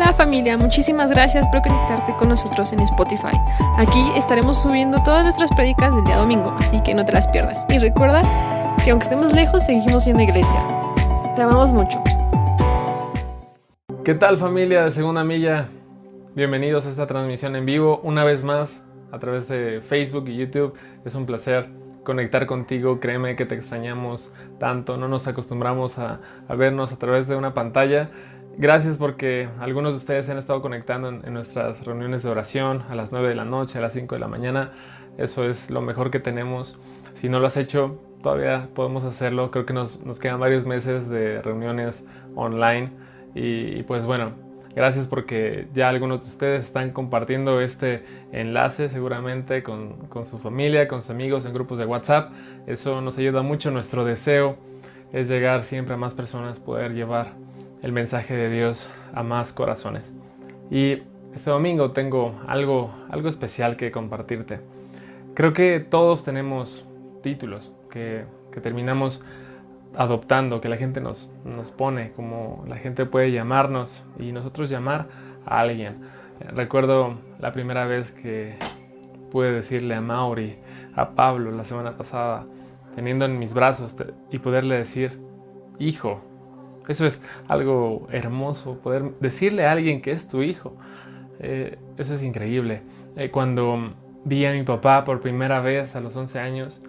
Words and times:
Hola 0.00 0.12
familia, 0.12 0.56
muchísimas 0.56 1.10
gracias 1.10 1.44
por 1.48 1.60
conectarte 1.60 2.14
con 2.14 2.28
nosotros 2.28 2.72
en 2.72 2.78
Spotify. 2.82 3.36
Aquí 3.78 4.12
estaremos 4.14 4.62
subiendo 4.62 5.02
todas 5.02 5.24
nuestras 5.24 5.50
predicas 5.50 5.92
del 5.92 6.04
día 6.04 6.18
domingo, 6.18 6.54
así 6.56 6.80
que 6.84 6.94
no 6.94 7.04
te 7.04 7.10
las 7.10 7.26
pierdas. 7.26 7.66
Y 7.68 7.78
recuerda 7.78 8.22
que 8.84 8.92
aunque 8.92 9.02
estemos 9.02 9.32
lejos, 9.32 9.66
seguimos 9.66 10.04
siendo 10.04 10.22
iglesia. 10.22 10.64
Te 11.34 11.42
amamos 11.42 11.72
mucho. 11.72 12.00
¿Qué 14.04 14.14
tal 14.14 14.36
familia 14.36 14.84
de 14.84 14.92
Segunda 14.92 15.24
Milla? 15.24 15.66
Bienvenidos 16.36 16.86
a 16.86 16.90
esta 16.90 17.08
transmisión 17.08 17.56
en 17.56 17.66
vivo 17.66 18.00
una 18.04 18.22
vez 18.22 18.44
más 18.44 18.84
a 19.10 19.18
través 19.18 19.48
de 19.48 19.80
Facebook 19.80 20.28
y 20.28 20.36
YouTube. 20.36 20.74
Es 21.04 21.16
un 21.16 21.26
placer 21.26 21.70
conectar 22.04 22.46
contigo, 22.46 23.00
créeme 23.00 23.34
que 23.34 23.46
te 23.46 23.56
extrañamos 23.56 24.32
tanto, 24.60 24.96
no 24.96 25.08
nos 25.08 25.26
acostumbramos 25.26 25.98
a, 25.98 26.20
a 26.46 26.54
vernos 26.54 26.92
a 26.92 26.98
través 26.98 27.26
de 27.26 27.34
una 27.34 27.52
pantalla. 27.52 28.10
Gracias 28.60 28.98
porque 28.98 29.48
algunos 29.60 29.92
de 29.92 29.98
ustedes 29.98 30.26
se 30.26 30.32
han 30.32 30.38
estado 30.38 30.60
conectando 30.60 31.10
en, 31.10 31.22
en, 31.24 31.32
nuestras 31.32 31.86
reuniones 31.86 32.24
de 32.24 32.30
oración 32.30 32.82
a 32.88 32.96
las 32.96 33.12
9 33.12 33.28
de 33.28 33.36
la 33.36 33.44
noche, 33.44 33.78
a 33.78 33.80
las 33.80 33.92
5 33.92 34.16
de 34.16 34.18
la 34.20 34.26
mañana. 34.26 34.72
Eso 35.16 35.44
es 35.44 35.70
lo 35.70 35.80
mejor 35.80 36.10
que 36.10 36.18
tenemos. 36.18 36.76
Si 37.14 37.28
no 37.28 37.38
lo 37.38 37.46
has 37.46 37.56
hecho, 37.56 38.00
todavía 38.20 38.68
podemos 38.74 39.04
hacerlo. 39.04 39.52
Creo 39.52 39.64
que 39.64 39.74
nos, 39.74 40.04
nos 40.04 40.18
quedan 40.18 40.40
varios 40.40 40.66
meses 40.66 41.08
de 41.08 41.40
reuniones 41.40 42.04
online. 42.34 42.90
Y, 43.32 43.78
y 43.78 43.84
pues 43.84 44.04
bueno, 44.04 44.32
gracias 44.74 45.06
porque 45.06 45.68
ya 45.72 45.88
algunos 45.88 46.22
de 46.24 46.26
ustedes 46.26 46.64
están 46.64 46.90
compartiendo 46.90 47.60
este 47.60 48.02
enlace 48.32 48.88
seguramente 48.88 49.62
con, 49.62 50.08
con 50.08 50.24
su 50.24 50.40
familia, 50.40 50.88
con 50.88 51.02
sus 51.02 51.10
amigos 51.10 51.46
en 51.46 51.54
grupos 51.54 51.78
de 51.78 51.86
WhatsApp. 51.86 52.32
Eso 52.66 53.00
nos 53.02 53.18
ayuda 53.18 53.42
mucho. 53.42 53.70
Nuestro 53.70 54.04
deseo 54.04 54.56
es 55.12 55.28
llegar 55.28 55.62
siempre 55.62 55.94
a 55.94 55.96
más 55.96 56.14
personas, 56.14 56.58
poder 56.58 56.92
llevar 56.92 57.34
el 57.82 57.92
mensaje 57.92 58.36
de 58.36 58.50
Dios 58.50 58.88
a 59.12 59.22
más 59.22 59.52
corazones. 59.52 60.12
Y 60.70 61.02
este 61.34 61.50
domingo 61.50 61.90
tengo 61.92 62.40
algo, 62.46 62.90
algo 63.10 63.28
especial 63.28 63.76
que 63.76 63.90
compartirte. 63.90 64.60
Creo 65.34 65.52
que 65.52 65.80
todos 65.80 66.24
tenemos 66.24 66.84
títulos 67.22 67.72
que, 67.90 68.24
terminamos 68.62 69.22
adoptando, 69.94 70.60
que 70.60 70.68
la 70.68 70.76
gente 70.76 71.00
nos, 71.00 71.30
nos 71.44 71.70
pone, 71.70 72.10
como 72.10 72.64
la 72.66 72.76
gente 72.76 73.06
puede 73.06 73.30
llamarnos 73.30 74.02
y 74.18 74.32
nosotros 74.32 74.68
llamar 74.68 75.06
a 75.46 75.60
alguien. 75.60 76.00
Recuerdo 76.40 77.18
la 77.38 77.52
primera 77.52 77.86
vez 77.86 78.10
que 78.10 78.56
pude 79.30 79.52
decirle 79.52 79.94
a 79.94 80.00
Mauri, 80.00 80.58
a 80.96 81.10
Pablo 81.10 81.52
la 81.52 81.62
semana 81.62 81.96
pasada, 81.96 82.46
teniendo 82.96 83.26
en 83.26 83.38
mis 83.38 83.54
brazos 83.54 83.94
y 84.32 84.40
poderle 84.40 84.76
decir, 84.76 85.20
hijo, 85.78 86.20
eso 86.88 87.06
es 87.06 87.22
algo 87.46 88.08
hermoso, 88.10 88.78
poder 88.78 89.12
decirle 89.20 89.66
a 89.66 89.72
alguien 89.72 90.00
que 90.00 90.10
es 90.10 90.28
tu 90.28 90.42
hijo. 90.42 90.74
Eh, 91.38 91.78
eso 91.98 92.14
es 92.14 92.22
increíble. 92.22 92.82
Eh, 93.16 93.30
cuando 93.30 93.94
vi 94.24 94.46
a 94.46 94.52
mi 94.52 94.62
papá 94.62 95.04
por 95.04 95.20
primera 95.20 95.60
vez 95.60 95.94
a 95.96 96.00
los 96.00 96.16
11 96.16 96.38
años, 96.40 96.80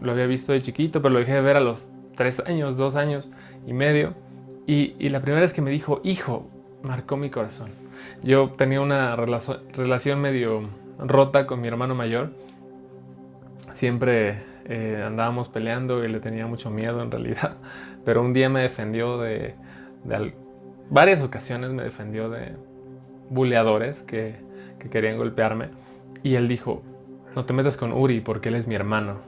lo 0.00 0.12
había 0.12 0.26
visto 0.26 0.52
de 0.52 0.60
chiquito, 0.60 1.02
pero 1.02 1.14
lo 1.14 1.20
dejé 1.20 1.34
de 1.34 1.40
ver 1.40 1.56
a 1.56 1.60
los 1.60 1.88
3 2.16 2.44
años, 2.46 2.76
2 2.76 2.96
años 2.96 3.30
y 3.66 3.72
medio. 3.72 4.14
Y, 4.66 5.08
la 5.08 5.20
primera 5.20 5.40
vez 5.40 5.52
que 5.52 5.60
me 5.60 5.70
dijo, 5.70 6.00
hijo, 6.04 6.48
marcó 6.82 7.16
mi 7.16 7.30
corazón. 7.30 7.70
Yo 8.22 8.50
tenía 8.50 8.80
una 8.80 9.16
relación 9.16 10.20
medio 10.20 10.68
rota 10.98 11.46
con 11.46 11.60
mi 11.60 11.68
hermano 11.68 11.94
mayor. 11.94 12.30
Siempre 13.74 14.42
eh, 14.66 15.02
andábamos 15.04 15.48
peleando 15.48 16.04
y 16.04 16.08
le 16.08 16.20
tenía 16.20 16.46
mucho 16.46 16.70
miedo 16.70 17.02
en 17.02 17.10
realidad. 17.10 17.56
Pero 18.04 18.22
un 18.22 18.32
día 18.32 18.48
me 18.48 18.62
defendió 18.62 19.18
de, 19.18 19.54
de 20.04 20.34
varias 20.90 21.22
ocasiones 21.22 21.70
me 21.70 21.82
defendió 21.82 22.28
de 22.28 22.52
buleadores 23.30 24.02
que, 24.02 24.36
que, 24.78 24.90
querían 24.90 25.16
golpearme. 25.16 25.70
Y 26.22 26.34
él 26.34 26.48
dijo, 26.48 26.82
no 27.34 27.44
te 27.44 27.52
metas 27.52 27.76
con 27.76 27.92
Uri 27.92 28.20
porque 28.20 28.50
él 28.50 28.56
es 28.56 28.66
mi 28.66 28.74
hermano. 28.74 29.20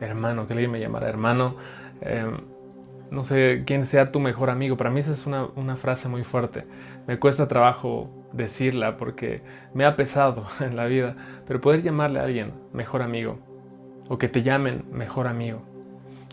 Hermano, 0.00 0.46
que 0.46 0.54
alguien 0.54 0.70
me 0.70 0.80
llamara 0.80 1.08
hermano. 1.08 1.56
Eh, 2.00 2.30
no 3.10 3.22
sé 3.22 3.62
quién 3.66 3.86
sea 3.86 4.10
tu 4.10 4.20
mejor 4.20 4.50
amigo. 4.50 4.76
Para 4.76 4.90
mí 4.90 5.00
esa 5.00 5.12
es 5.12 5.26
una, 5.26 5.46
una, 5.54 5.76
frase 5.76 6.08
muy 6.08 6.24
fuerte. 6.24 6.64
Me 7.06 7.18
cuesta 7.18 7.46
trabajo 7.46 8.10
decirla 8.32 8.96
porque 8.96 9.42
me 9.74 9.84
ha 9.84 9.96
pesado 9.96 10.44
en 10.60 10.76
la 10.76 10.86
vida. 10.86 11.16
Pero 11.46 11.60
poder 11.60 11.82
llamarle 11.82 12.18
a 12.18 12.24
alguien 12.24 12.52
mejor 12.72 13.02
amigo 13.02 13.38
o 14.08 14.18
que 14.18 14.28
te 14.28 14.42
llamen 14.42 14.84
mejor 14.90 15.28
amigo. 15.28 15.62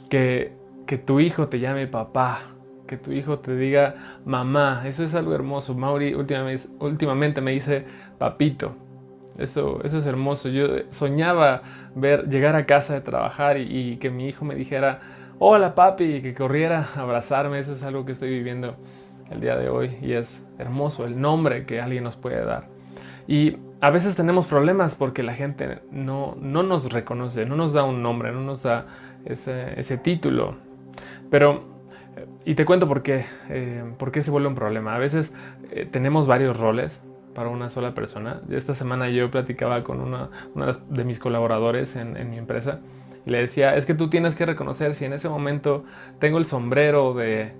Que, 0.10 0.52
que 0.86 0.98
tu 0.98 1.20
hijo 1.20 1.48
te 1.48 1.60
llame 1.60 1.88
papá, 1.88 2.54
que 2.88 2.98
tu 2.98 3.12
hijo 3.12 3.40
te 3.40 3.56
diga 3.56 3.96
mamá, 4.26 4.84
eso 4.86 5.04
es 5.04 5.16
algo 5.16 5.34
hermoso. 5.34 5.74
Mauri 5.74 6.14
últimamente, 6.14 7.42
me 7.42 7.52
dice 7.52 7.86
papito. 8.18 8.76
Eso, 9.38 9.82
eso 9.84 9.98
es 9.98 10.06
hermoso. 10.06 10.50
Yo 10.50 10.68
soñaba 10.92 11.62
ver 11.96 12.30
llegar 12.30 12.56
a 12.56 12.66
casa 12.66 12.94
de 12.94 13.02
trabajar 13.02 13.58
y, 13.58 13.98
que 13.98 14.10
mi 14.10 14.28
hijo 14.28 14.46
me 14.46 14.56
dijera 14.56 15.00
hola 15.40 15.76
papi 15.76 16.04
y 16.04 16.22
que 16.22 16.34
corriera 16.34 16.88
a 16.96 17.02
abrazarme. 17.02 17.60
Eso 17.60 17.74
es 17.74 17.84
algo 17.84 18.06
que 18.06 18.12
estoy 18.12 18.30
viviendo 18.30 18.76
el 19.32 19.40
día 19.40 19.56
de 19.56 19.70
hoy 19.70 19.98
y 20.02 20.14
es 20.14 20.46
hermoso 20.60 21.06
el 21.06 21.20
nombre 21.20 21.66
que 21.66 21.82
alguien 21.82 22.04
nos 22.04 22.16
puede 22.16 22.44
dar. 22.44 22.68
Y 23.28 23.58
a 23.80 23.90
veces 23.90 24.16
tenemos 24.16 24.48
problemas 24.48 24.96
porque 24.96 25.24
la 25.24 25.34
gente 25.34 25.80
no, 25.92 26.36
no 26.40 26.62
nos 26.62 26.92
reconoce, 26.92 27.46
no 27.46 27.56
nos 27.56 27.74
da 27.74 27.84
un 27.84 28.04
nombre, 28.04 28.34
no 28.34 28.42
nos 28.42 28.64
da 28.64 28.86
ese 29.26 29.98
título. 29.98 30.73
Pero, 31.34 31.64
y 32.46 32.54
te 32.54 32.64
cuento 32.64 32.88
por 32.88 33.02
qué, 33.02 33.26
eh, 33.50 33.84
por 33.98 34.12
qué 34.12 34.22
se 34.22 34.30
vuelve 34.30 34.48
un 34.50 34.54
problema. 34.54 34.94
A 34.94 35.00
veces 35.00 35.34
eh, 35.72 35.88
tenemos 35.90 36.28
varios 36.28 36.60
roles 36.60 37.02
para 37.34 37.50
una 37.50 37.72
sola 37.72 37.96
persona. 37.96 38.40
Esta 38.52 38.76
semana 38.76 39.10
yo 39.10 39.32
platicaba 39.32 39.84
con 39.84 40.00
una, 40.00 40.30
una 40.54 40.74
de 40.74 41.04
mis 41.06 41.18
colaboradores 41.18 41.96
en, 41.96 42.18
en 42.18 42.30
mi 42.30 42.38
empresa 42.38 42.82
y 43.26 43.32
le 43.32 43.40
decía, 43.40 43.76
es 43.76 43.88
que 43.88 43.96
tú 43.96 44.12
tienes 44.12 44.36
que 44.36 44.46
reconocer 44.46 44.94
si 44.94 45.06
en 45.06 45.14
ese 45.14 45.28
momento 45.28 45.86
tengo 46.20 46.38
el 46.38 46.46
sombrero 46.46 47.16
de 47.16 47.54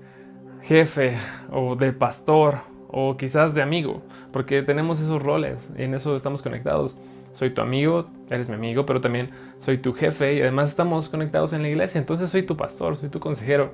jefe 0.62 1.16
o 1.52 1.76
de 1.76 1.94
pastor 1.94 2.58
o 2.90 3.18
quizás 3.18 3.56
de 3.56 3.64
amigo, 3.64 4.04
porque 4.32 4.62
tenemos 4.62 5.00
esos 5.00 5.24
roles 5.24 5.68
y 5.76 5.82
en 5.82 5.96
eso 5.96 6.16
estamos 6.16 6.44
conectados. 6.44 6.96
Soy 7.34 7.50
tu 7.50 7.62
amigo, 7.62 8.08
eres 8.30 8.48
mi 8.48 8.56
amigo, 8.56 8.86
pero 8.86 9.02
también 9.02 9.32
soy 9.58 9.78
tu 9.78 9.92
jefe 9.94 10.36
y 10.36 10.42
además 10.42 10.70
estamos 10.70 11.10
conectados 11.10 11.52
en 11.52 11.64
la 11.64 11.68
iglesia, 11.68 12.00
entonces 12.00 12.30
soy 12.30 12.44
tu 12.44 12.56
pastor, 12.56 12.96
soy 12.96 13.10
tu 13.10 13.20
consejero. 13.20 13.72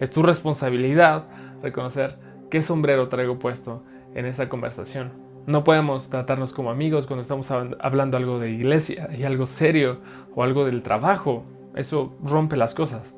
Es 0.00 0.10
tu 0.10 0.22
responsabilidad 0.22 1.26
reconocer 1.62 2.18
qué 2.50 2.62
sombrero 2.62 3.08
traigo 3.08 3.38
puesto 3.38 3.84
en 4.14 4.26
esa 4.26 4.48
conversación. 4.48 5.12
No 5.46 5.62
podemos 5.62 6.08
tratarnos 6.08 6.52
como 6.52 6.70
amigos 6.70 7.06
cuando 7.06 7.22
estamos 7.22 7.50
hablando 7.50 8.16
algo 8.16 8.38
de 8.38 8.50
iglesia 8.50 9.10
y 9.16 9.24
algo 9.24 9.46
serio 9.46 9.98
o 10.34 10.42
algo 10.42 10.64
del 10.64 10.82
trabajo. 10.82 11.44
Eso 11.74 12.14
rompe 12.22 12.56
las 12.56 12.74
cosas. 12.74 13.14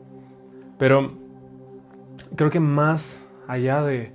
Pero 0.79 1.13
creo 2.35 2.51
que 2.51 2.61
más 2.61 3.23
allá 3.47 3.83
de 3.83 4.13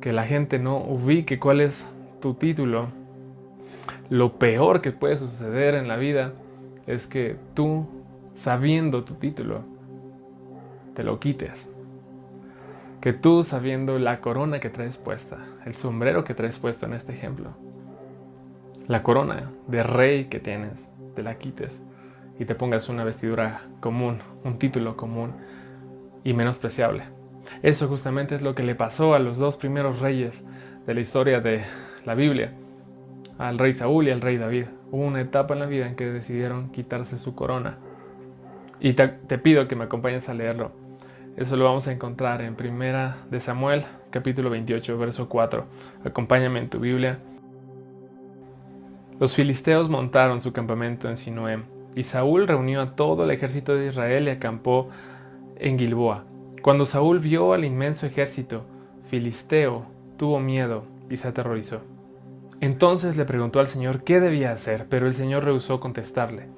que 0.00 0.12
la 0.12 0.24
gente 0.24 0.58
no 0.58 0.78
ubique 0.78 1.38
cuál 1.38 1.60
es 1.60 1.98
tu 2.20 2.34
título, 2.34 2.88
lo 4.10 4.38
peor 4.38 4.80
que 4.80 4.92
puede 4.92 5.16
suceder 5.16 5.74
en 5.74 5.88
la 5.88 5.96
vida 5.96 6.32
es 6.86 7.06
que 7.06 7.36
tú, 7.54 7.86
sabiendo 8.34 9.04
tu 9.04 9.14
título, 9.14 9.62
te 10.94 11.04
lo 11.04 11.18
quites. 11.18 11.72
Que 13.00 13.12
tú, 13.12 13.42
sabiendo 13.42 13.98
la 13.98 14.20
corona 14.20 14.60
que 14.60 14.70
traes 14.70 14.96
puesta, 14.96 15.38
el 15.64 15.74
sombrero 15.74 16.24
que 16.24 16.34
traes 16.34 16.58
puesto 16.58 16.86
en 16.86 16.94
este 16.94 17.12
ejemplo, 17.12 17.50
la 18.86 19.02
corona 19.02 19.50
de 19.66 19.82
rey 19.82 20.26
que 20.26 20.40
tienes, 20.40 20.88
te 21.14 21.22
la 21.22 21.36
quites 21.36 21.82
y 22.38 22.44
te 22.44 22.54
pongas 22.54 22.88
una 22.88 23.04
vestidura 23.04 23.62
común, 23.80 24.18
un 24.42 24.58
título 24.58 24.96
común 24.96 25.32
y 26.24 26.32
menospreciable. 26.32 27.04
Eso 27.62 27.88
justamente 27.88 28.34
es 28.34 28.42
lo 28.42 28.54
que 28.54 28.62
le 28.62 28.74
pasó 28.74 29.14
a 29.14 29.18
los 29.18 29.38
dos 29.38 29.56
primeros 29.56 30.00
reyes 30.00 30.44
de 30.86 30.94
la 30.94 31.00
historia 31.00 31.40
de 31.40 31.62
la 32.04 32.14
Biblia, 32.14 32.52
al 33.38 33.58
rey 33.58 33.72
Saúl 33.72 34.08
y 34.08 34.10
al 34.10 34.20
rey 34.20 34.36
David. 34.36 34.66
Hubo 34.90 35.04
una 35.04 35.20
etapa 35.20 35.54
en 35.54 35.60
la 35.60 35.66
vida 35.66 35.86
en 35.86 35.96
que 35.96 36.06
decidieron 36.06 36.70
quitarse 36.70 37.18
su 37.18 37.34
corona. 37.34 37.78
Y 38.80 38.94
te, 38.94 39.08
pido 39.38 39.66
que 39.66 39.76
me 39.76 39.84
acompañes 39.84 40.28
a 40.28 40.34
leerlo. 40.34 40.72
Eso 41.36 41.56
lo 41.56 41.64
vamos 41.64 41.88
a 41.88 41.92
encontrar 41.92 42.42
en 42.42 42.54
Primera 42.54 43.16
de 43.30 43.40
Samuel, 43.40 43.84
capítulo 44.10 44.50
28, 44.50 44.98
verso 44.98 45.28
4. 45.28 45.64
Acompáñame 46.04 46.60
en 46.60 46.68
tu 46.68 46.78
Biblia. 46.78 47.18
Los 49.18 49.34
filisteos 49.34 49.88
montaron 49.88 50.40
su 50.40 50.52
campamento 50.52 51.08
en 51.08 51.16
Sinué, 51.16 51.62
y 51.96 52.02
Saúl 52.02 52.46
reunió 52.46 52.80
a 52.80 52.96
todo 52.96 53.24
el 53.24 53.30
ejército 53.30 53.74
de 53.74 53.88
Israel 53.88 54.26
y 54.26 54.30
acampó 54.30 54.90
en 55.56 55.78
Gilboa. 55.78 56.24
Cuando 56.62 56.84
Saúl 56.84 57.20
vio 57.20 57.52
al 57.52 57.64
inmenso 57.64 58.06
ejército 58.06 58.64
filisteo, 59.04 59.86
tuvo 60.16 60.40
miedo 60.40 60.84
y 61.10 61.16
se 61.16 61.28
aterrorizó. 61.28 61.93
Entonces 62.60 63.16
le 63.16 63.24
preguntó 63.24 63.60
al 63.60 63.66
Señor 63.66 64.04
qué 64.04 64.20
debía 64.20 64.52
hacer, 64.52 64.86
pero 64.88 65.06
el 65.06 65.14
Señor 65.14 65.44
rehusó 65.44 65.80
contestarle, 65.80 66.48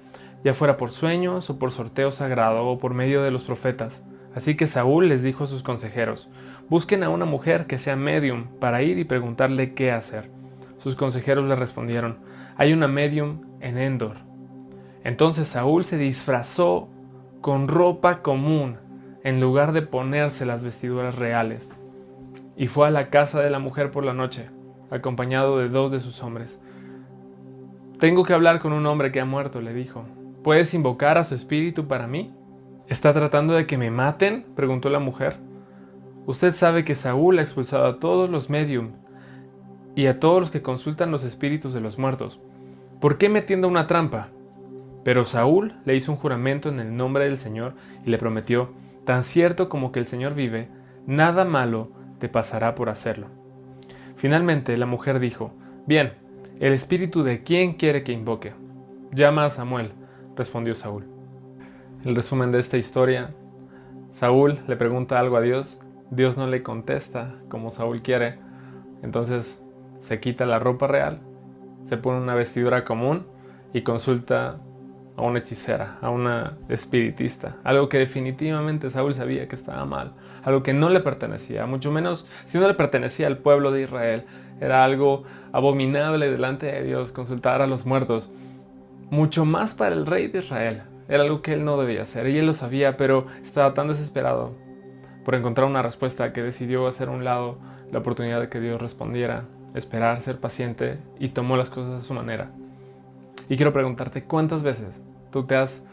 ya 0.45 0.55
fuera 0.55 0.77
por 0.77 0.91
sueños 0.91 1.51
o 1.51 1.59
por 1.59 1.73
sorteo 1.73 2.13
sagrado 2.13 2.65
o 2.67 2.79
por 2.79 2.95
medio 2.95 3.23
de 3.23 3.31
los 3.31 3.45
profetas. 3.45 4.03
Así 4.35 4.55
que 4.55 4.67
Saúl 4.67 5.09
les 5.09 5.23
dijo 5.23 5.45
a 5.45 5.47
sus 5.47 5.63
consejeros, 5.63 6.29
busquen 6.69 7.03
a 7.03 7.09
una 7.09 7.25
mujer 7.25 7.67
que 7.67 7.79
sea 7.79 7.97
medium 7.97 8.49
para 8.61 8.83
ir 8.83 8.99
y 8.99 9.05
preguntarle 9.05 9.73
qué 9.73 9.93
hacer. 9.93 10.31
Sus 10.79 10.95
consejeros 10.95 11.49
le 11.49 11.57
respondieron, 11.57 12.19
hay 12.57 12.73
una 12.73 12.87
medium 12.87 13.41
en 13.61 13.79
Endor. 13.79 14.19
Entonces 15.05 15.49
Saúl 15.49 15.85
se 15.85 15.97
disfrazó 15.97 16.89
con 17.41 17.69
ropa 17.69 18.23
común 18.23 18.77
en 19.25 19.41
lugar 19.41 19.73
de 19.73 19.83
ponerse 19.83 20.47
las 20.47 20.63
vestiduras 20.63 21.17
reales, 21.17 21.71
y 22.57 22.67
fue 22.67 22.87
a 22.87 22.91
la 22.91 23.11
casa 23.11 23.41
de 23.41 23.51
la 23.51 23.59
mujer 23.59 23.91
por 23.91 24.05
la 24.05 24.13
noche, 24.13 24.51
acompañado 24.91 25.59
de 25.59 25.69
dos 25.69 25.91
de 25.91 26.01
sus 26.01 26.23
hombres. 26.23 26.61
Tengo 27.99 28.25
que 28.25 28.35
hablar 28.35 28.61
con 28.61 28.73
un 28.73 28.87
hombre 28.87 29.11
que 29.11 29.21
ha 29.21 29.25
muerto, 29.25 29.61
le 29.61 29.73
dijo. 29.73 30.05
¿Puedes 30.43 30.75
invocar 30.75 31.19
a 31.19 31.25
su 31.25 31.35
espíritu 31.35 31.89
para 31.89 32.07
mí? 32.07 32.35
¿Está 32.89 33.13
tratando 33.13 33.55
de 33.55 33.67
que 33.67 33.79
me 33.79 33.91
maten? 33.91 34.47
preguntó 34.55 34.91
la 34.91 35.01
mujer. 35.01 35.39
Usted 36.27 36.53
sabe 36.53 36.85
que 36.85 36.95
Saúl 36.95 37.39
ha 37.39 37.43
expulsado 37.43 37.87
a 37.87 37.99
todos 37.99 38.29
los 38.29 38.51
medium 38.51 38.91
y 39.95 40.07
a 40.07 40.21
todos 40.21 40.41
los 40.41 40.51
que 40.51 40.63
consultan 40.63 41.11
los 41.11 41.25
espíritus 41.25 41.73
de 41.73 41.81
los 41.81 41.99
muertos. 41.99 42.41
¿Por 43.01 43.17
qué 43.17 43.29
me 43.29 43.43
tienda 43.43 43.67
una 43.67 43.87
trampa? 43.87 44.29
Pero 45.05 45.25
Saúl 45.25 45.75
le 45.85 45.97
hizo 45.97 46.13
un 46.13 46.19
juramento 46.19 46.69
en 46.69 46.81
el 46.81 46.97
nombre 46.97 47.25
del 47.25 47.39
Señor 47.39 47.75
y 48.05 48.11
le 48.11 48.19
prometió, 48.19 48.71
tan 49.05 49.23
cierto 49.23 49.69
como 49.69 49.93
que 49.93 50.01
el 50.01 50.07
Señor 50.07 50.35
vive, 50.35 50.69
nada 51.07 51.45
malo 51.45 51.91
te 52.19 52.29
pasará 52.29 52.75
por 52.75 52.89
hacerlo. 52.89 53.29
Finalmente 54.17 54.77
la 54.77 54.87
mujer 54.87 55.21
dijo, 55.21 55.53
Bien, 55.87 56.15
el 56.59 56.73
espíritu 56.73 57.23
de 57.23 57.43
quién 57.43 57.75
quiere 57.75 58.03
que 58.03 58.13
invoque. 58.13 58.55
Llama 59.13 59.45
a 59.45 59.51
Samuel, 59.51 59.93
respondió 60.35 60.75
Saúl. 60.75 61.05
El 62.05 62.17
resumen 62.17 62.51
de 62.51 62.59
esta 62.59 62.77
historia, 62.77 63.35
Saúl 64.11 64.59
le 64.67 64.77
pregunta 64.77 65.19
algo 65.19 65.37
a 65.37 65.43
Dios, 65.43 65.79
Dios 66.11 66.37
no 66.39 66.47
le 66.47 66.63
contesta 66.63 67.35
como 67.49 67.71
Saúl 67.71 68.03
quiere, 68.03 68.39
entonces 69.03 69.63
se 69.99 70.21
quita 70.21 70.47
la 70.47 70.59
ropa 70.59 70.87
real, 70.87 71.21
se 71.85 71.97
pone 71.97 72.21
una 72.21 72.35
vestidura 72.35 72.85
común 72.85 73.27
y 73.73 73.83
consulta 73.83 74.59
a 75.17 75.23
una 75.23 75.39
hechicera, 75.39 75.99
a 76.01 76.11
una 76.11 76.57
espiritista, 76.69 77.57
algo 77.65 77.89
que 77.89 77.99
definitivamente 77.99 78.91
Saúl 78.91 79.15
sabía 79.15 79.49
que 79.49 79.57
estaba 79.57 79.85
mal, 79.85 80.15
algo 80.47 80.63
que 80.63 80.73
no 80.73 80.91
le 80.91 81.01
pertenecía, 81.01 81.67
mucho 81.67 81.91
menos 81.91 82.27
si 82.45 82.59
no 82.59 82.69
le 82.69 82.75
pertenecía 82.75 83.27
al 83.27 83.39
pueblo 83.39 83.73
de 83.73 83.83
Israel, 83.83 84.25
era 84.61 84.85
algo 84.85 85.25
abominable 85.53 86.31
delante 86.31 86.67
de 86.67 86.83
Dios 86.83 87.13
consultar 87.13 87.63
a 87.63 87.67
los 87.67 87.85
muertos, 87.85 88.29
mucho 89.11 89.45
más 89.45 89.75
para 89.75 89.95
el 89.95 90.07
rey 90.07 90.29
de 90.29 90.39
Israel, 90.39 90.83
era 91.09 91.23
algo 91.23 91.43
que 91.43 91.53
él 91.53 91.65
no 91.65 91.77
debía 91.77 92.03
hacer 92.03 92.29
y 92.29 92.39
él 92.39 92.47
lo 92.47 92.53
sabía, 92.53 92.97
pero 92.97 93.27
estaba 93.43 93.75
tan 93.75 93.89
desesperado 93.89 94.53
por 95.25 95.35
encontrar 95.35 95.67
una 95.67 95.83
respuesta 95.83 96.33
que 96.33 96.43
decidió 96.43 96.87
hacer 96.87 97.09
a 97.09 97.13
un 97.13 97.25
lado 97.25 97.59
la 97.91 97.99
oportunidad 97.99 98.41
de 98.41 98.49
que 98.49 98.61
Dios 98.61 98.81
respondiera, 98.81 99.45
esperar, 99.75 100.21
ser 100.21 100.39
paciente 100.39 100.99
y 101.19 101.31
tomó 101.31 101.57
las 101.57 101.71
cosas 101.71 102.03
a 102.03 102.07
su 102.07 102.15
manera. 102.15 102.51
Y 103.49 103.57
quiero 103.57 103.73
preguntarte, 103.73 104.25
¿cuántas 104.25 104.63
veces 104.63 105.01
tú 105.31 105.45
te 105.45 105.57
has 105.57 105.85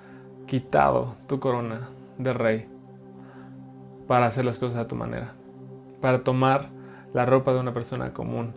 quitado 0.48 1.16
tu 1.28 1.40
corona 1.40 1.90
de 2.18 2.34
rey 2.34 2.73
para 4.14 4.28
hacer 4.28 4.46
las 4.46 4.60
cosas 4.60 4.78
a 4.78 4.88
tu 4.88 4.96
manera? 4.96 5.34
Para 6.00 6.24
tomar 6.24 6.70
la 7.16 7.26
ropa 7.26 7.52
de 7.52 7.60
una 7.60 7.74
persona 7.74 8.14
común. 8.14 8.54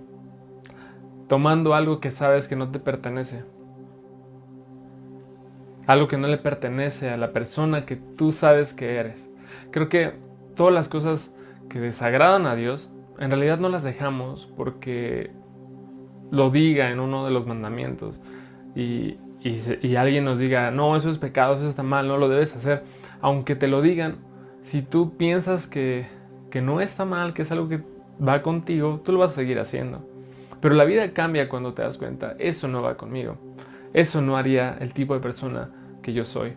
Tomando 1.29 1.73
algo 1.73 1.99
que 1.99 2.11
sabes 2.11 2.47
que 2.47 2.56
no 2.56 2.70
te 2.70 2.79
pertenece. 2.79 3.43
Algo 5.87 6.08
que 6.08 6.19
no 6.19 6.29
le 6.29 6.37
pertenece 6.37 7.08
a 7.08 7.17
la 7.17 7.32
persona 7.32 7.87
que 7.87 7.97
tú 7.97 8.32
sabes 8.32 8.75
que 8.75 8.97
eres. 8.97 9.31
Creo 9.70 9.88
que 9.88 10.12
todas 10.55 10.75
las 10.75 10.91
cosas 10.91 11.32
que 11.70 11.81
desagradan 11.81 12.44
a 12.44 12.55
Dios, 12.55 12.93
en 13.19 13.31
realidad 13.31 13.58
no 13.58 13.70
las 13.70 13.82
dejamos 13.82 14.53
porque 14.58 15.31
lo 16.31 16.50
diga 16.50 16.91
en 16.91 17.00
uno 17.00 17.25
de 17.25 17.31
los 17.31 17.47
mandamientos 17.47 18.20
y, 18.75 19.17
alguien 19.97 20.26
nos 20.26 20.38
diga, 20.38 20.70
no, 20.70 20.97
eso 20.97 21.08
es 21.08 21.17
pecado, 21.17 21.55
eso 21.55 21.67
está 21.67 21.82
mal, 21.82 22.08
no 22.08 22.19
lo 22.19 22.29
debes 22.29 22.55
hacer, 22.55 22.82
aunque 23.23 23.56
te 23.56 23.69
lo 23.69 23.81
digan, 23.81 24.19
si 24.66 24.82
tú 24.82 25.16
piensas 25.16 25.68
que, 25.68 26.06
que 26.50 26.60
no 26.60 26.80
está 26.80 27.04
mal, 27.04 27.34
que 27.34 27.42
es 27.42 27.52
algo 27.52 27.68
que 27.68 27.82
va 28.20 28.42
contigo, 28.42 29.00
tú 29.04 29.12
lo 29.12 29.20
vas 29.20 29.30
a 29.30 29.34
seguir 29.36 29.60
haciendo. 29.60 30.04
Pero 30.60 30.74
la 30.74 30.82
vida 30.82 31.12
cambia 31.12 31.48
cuando 31.48 31.72
te 31.72 31.82
das 31.82 31.98
cuenta, 31.98 32.34
eso 32.40 32.66
no 32.66 32.82
va 32.82 32.96
conmigo, 32.96 33.36
eso 33.94 34.20
no 34.22 34.36
haría 34.36 34.76
el 34.80 34.92
tipo 34.92 35.14
de 35.14 35.20
persona 35.20 35.70
que 36.02 36.12
yo 36.12 36.24
soy. 36.24 36.54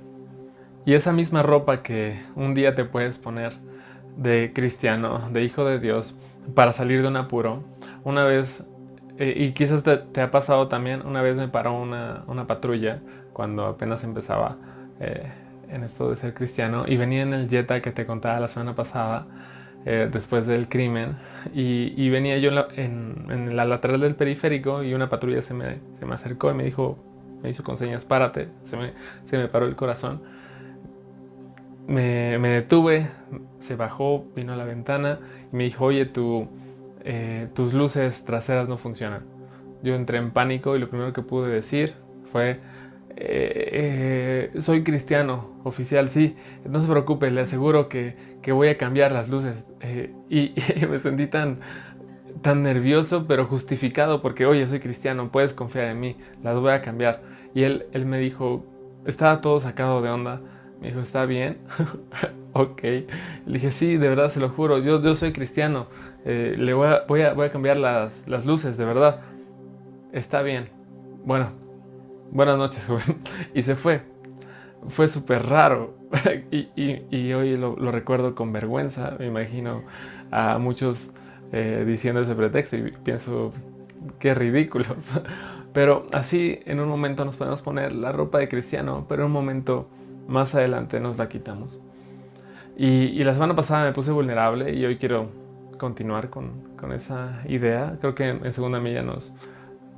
Y 0.87 0.95
esa 0.95 1.13
misma 1.13 1.43
ropa 1.43 1.83
que 1.83 2.19
un 2.35 2.55
día 2.55 2.73
te 2.73 2.83
puedes 2.83 3.19
poner 3.19 3.53
de 4.17 4.53
cristiano, 4.55 5.29
de 5.31 5.43
hijo 5.43 5.63
de 5.63 5.77
Dios, 5.77 6.15
para 6.55 6.73
salir 6.73 7.03
de 7.03 7.09
un 7.09 7.15
apuro, 7.15 7.61
una 8.03 8.23
vez 8.23 8.65
eh, 9.19 9.35
y 9.37 9.51
quizás 9.51 9.83
te, 9.83 10.19
ha 10.19 10.31
pasado 10.31 10.67
también, 10.67 11.05
una 11.05 11.21
vez 11.21 11.37
me 11.37 11.47
paró 11.47 11.79
una, 11.79 12.47
patrulla 12.47 13.01
cuando 13.33 13.67
apenas 13.67 14.03
empezaba 14.03 14.57
eh, 14.99 15.29
en 15.69 15.83
esto 15.83 16.09
de 16.09 16.15
ser 16.15 16.33
cristiano 16.33 16.85
y 16.87 16.97
venía 16.97 17.21
en 17.21 17.33
el 17.33 17.49
Jetta 17.49 17.81
que 17.81 17.91
te 17.91 18.05
contaba 18.05 18.39
la 18.39 18.47
semana 18.47 18.75
pasada, 18.75 19.27
eh, 19.85 20.09
después 20.11 20.45
del 20.45 20.67
crimen, 20.67 21.17
y, 21.53 22.09
venía 22.09 22.37
yo 22.37 22.51
en 22.75 23.55
la, 23.55 23.65
lateral 23.65 24.01
del 24.01 24.15
periférico 24.15 24.83
y 24.83 24.93
una 24.93 25.07
patrulla 25.07 25.41
se 25.41 25.53
me, 25.53 25.77
se 25.93 26.05
me 26.05 26.15
acercó 26.15 26.51
y 26.51 26.53
me 26.53 26.65
dijo, 26.65 26.97
me 27.41 27.49
hizo 27.49 27.63
con 27.63 27.77
señas, 27.77 28.03
párate, 28.03 28.49
se 28.63 28.75
me, 28.75 28.93
se 29.23 29.37
me 29.37 29.47
paró 29.47 29.65
el 29.65 29.75
corazón. 29.75 30.21
Me, 31.87 32.37
me, 32.37 32.49
detuve, 32.49 33.07
se 33.59 33.75
bajó, 33.75 34.25
vino 34.35 34.53
a 34.53 34.55
la 34.55 34.65
ventana 34.65 35.19
y 35.51 35.55
me 35.55 35.63
dijo, 35.63 35.85
oye, 35.85 36.05
tú 36.05 36.49
eh, 37.03 37.47
tus 37.53 37.73
luces 37.73 38.25
traseras 38.25 38.67
no 38.67 38.77
funcionan. 38.77 39.23
Yo 39.81 39.95
entré 39.95 40.17
en 40.17 40.31
pánico 40.31 40.75
y 40.75 40.79
lo 40.79 40.89
primero 40.89 41.13
que 41.13 41.21
pude 41.21 41.49
decir 41.49 41.93
fue, 42.25 42.59
eh, 43.21 44.49
eh, 44.53 44.61
soy 44.61 44.83
cristiano, 44.83 45.59
oficial, 45.63 46.09
sí, 46.09 46.35
no 46.67 46.81
se 46.81 46.87
preocupe, 46.87 47.29
le 47.31 47.41
aseguro 47.41 47.89
que, 47.89 48.15
voy 48.47 48.69
a 48.69 48.77
cambiar 48.77 49.11
las 49.11 49.29
luces. 49.29 49.67
y, 50.29 50.53
me 50.89 50.97
sentí 50.99 51.27
tan, 51.27 51.59
tan 52.41 52.63
nervioso, 52.63 53.25
pero 53.27 53.45
justificado, 53.45 54.21
porque, 54.21 54.45
oye, 54.45 54.65
soy 54.65 54.79
cristiano, 54.79 55.31
puedes 55.31 55.53
confiar 55.53 55.85
en 55.85 55.99
mí, 55.99 56.17
las 56.43 56.59
voy 56.59 56.71
a 56.71 56.81
cambiar. 56.81 57.21
Y 57.53 57.63
él, 57.63 57.85
él 57.91 58.05
me 58.05 58.19
dijo, 58.19 58.65
estaba 59.05 59.41
todo 59.41 59.59
sacado 59.59 60.01
de 60.01 60.09
onda, 60.09 60.41
me 60.81 60.87
dijo, 60.87 61.01
¿está 61.01 61.25
bien? 61.25 61.57
ok. 62.53 62.81
Le 62.83 63.05
dije, 63.45 63.71
sí, 63.71 63.97
de 63.97 64.09
verdad, 64.09 64.29
se 64.29 64.39
lo 64.39 64.49
juro, 64.49 64.79
yo, 64.79 65.01
yo 65.01 65.15
soy 65.15 65.33
cristiano. 65.33 65.87
Eh, 66.25 66.55
le 66.57 66.73
voy 66.73 66.87
a, 66.87 67.03
voy, 67.07 67.21
a, 67.21 67.51
cambiar 67.51 67.77
las, 67.77 68.27
luces, 68.45 68.77
de 68.77 68.85
verdad. 68.85 69.21
Está 70.11 70.41
bien. 70.41 70.69
Bueno, 71.25 71.49
buenas 72.31 72.57
noches, 72.57 72.85
joven. 72.87 73.21
Y 73.53 73.61
se 73.61 73.75
fue. 73.75 74.01
Fue 74.87 75.07
súper 75.07 75.45
raro. 75.47 75.95
y, 76.51 77.33
hoy 77.33 77.57
lo, 77.57 77.75
recuerdo 77.91 78.35
con 78.35 78.53
vergüenza. 78.53 79.15
Me 79.19 79.27
imagino 79.27 79.83
a 80.31 80.57
muchos 80.57 81.11
eh, 81.51 81.83
diciendo 81.85 82.21
ese 82.21 82.35
pretexto 82.35 82.77
y 82.77 82.91
pienso, 83.03 83.53
qué 84.19 84.33
ridículos. 84.33 85.21
Pero 85.73 86.05
así 86.11 86.59
en 86.65 86.79
un 86.79 86.87
momento 86.87 87.25
nos 87.25 87.35
podemos 87.35 87.61
poner 87.61 87.93
la 87.93 88.11
ropa 88.11 88.39
de 88.39 88.49
cristiano, 88.49 89.05
pero 89.07 89.21
en 89.21 89.27
un 89.27 89.33
momento 89.33 89.87
más 90.27 90.55
adelante 90.55 90.99
nos 90.99 91.19
la 91.19 91.29
quitamos. 91.29 91.79
Y, 92.75 92.87
y 92.87 93.23
la 93.23 93.35
semana 93.35 93.55
pasada 93.55 93.85
me 93.85 93.93
puse 93.93 94.11
vulnerable 94.11 94.73
y 94.73 94.83
hoy 94.83 94.97
quiero 94.97 95.29
continuar 95.77 96.31
con, 96.31 96.75
con, 96.75 96.91
esa 96.91 97.43
idea. 97.47 97.97
Creo 98.01 98.15
que 98.15 98.29
en 98.29 98.51
segunda 98.51 98.79
milla 98.79 99.03
nos, 99.03 99.35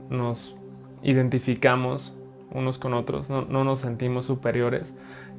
nos 0.10 0.58
identificamos 1.04 2.18
unos 2.54 2.78
con 2.78 2.94
otros, 2.94 3.30
no, 3.30 3.44
no 3.44 3.64
nos 3.64 3.80
sentimos 3.80 4.26
superiores. 4.26 4.94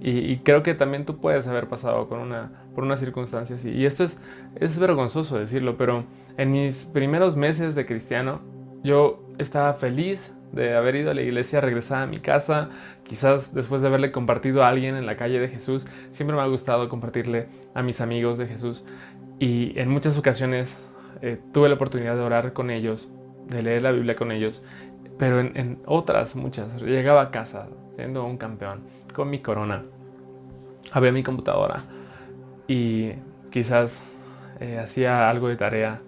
Y, 0.04 0.38
creo 0.38 0.64
que 0.64 0.75
también 0.75 1.04
tú 1.04 1.19
puedes 1.19 1.47
haber 1.47 1.69
pasado 1.69 2.09
con 2.09 2.19
una, 2.19 2.50
por 2.75 2.83
una 2.83 2.97
circunstancia 2.97 3.54
así. 3.54 3.71
Y 3.71 3.87
esto 3.87 4.02
es, 4.02 4.21
es 4.57 4.76
vergonzoso 4.78 5.38
decirlo, 5.38 5.76
pero 5.76 6.04
en 6.37 6.50
mis 6.50 6.87
primeros 6.87 7.37
meses 7.37 7.76
de 7.76 7.87
cristiano 7.87 8.40
yo 8.83 9.23
estaba 9.38 9.73
feliz 9.75 10.35
de 10.50 10.75
haber 10.76 10.97
ido 10.97 11.12
a 11.12 11.14
la 11.14 11.23
iglesia, 11.23 11.61
regresar 11.61 12.02
a 12.02 12.07
mi 12.07 12.19
casa, 12.19 12.71
quizás 13.04 13.54
después 13.54 13.81
de 13.81 13.88
haberle 13.88 14.11
compartido 14.11 14.64
a 14.64 14.69
alguien 14.69 14.97
en 14.97 15.07
la 15.07 15.16
calle 15.16 15.38
de 15.38 15.49
Jesús, 15.49 15.87
siempre 16.11 16.37
me 16.37 16.42
ha 16.42 16.47
gustado 16.47 16.88
compartirle 16.88 17.47
a 17.73 17.83
mis 17.83 18.00
amigos 18.00 18.38
de 18.38 18.49
Jesús. 18.49 18.85
Y 19.38 19.78
en 19.78 19.88
muchas 19.88 20.19
ocasiones 20.19 20.83
eh, 21.23 21.38
tuve 21.52 21.69
la 21.69 21.76
oportunidad 21.76 22.16
de 22.16 22.23
orar 22.23 22.52
con 22.52 22.71
ellos, 22.71 23.09
de 23.49 23.62
leer 23.62 23.83
la 23.83 23.92
Biblia 23.92 24.16
con 24.16 24.33
ellos, 24.33 24.62
pero 25.19 25.40
en, 25.40 25.81
otras 25.87 26.37
muchas 26.37 26.83
llegaba 26.83 27.23
a 27.23 27.31
casa 27.31 27.69
siendo 27.95 28.25
un 28.25 28.37
campeón, 28.37 28.81
con 29.14 29.31
mi 29.31 29.40
corona, 29.40 29.85
abría 30.92 31.12
mi 31.12 31.23
computadora 31.23 31.76
y 32.66 33.12
quizás 33.50 34.02
eh, 34.61 34.78
hacía 34.78 35.28
algo 35.28 35.49
de 35.49 35.57
tarea, 35.57 36.00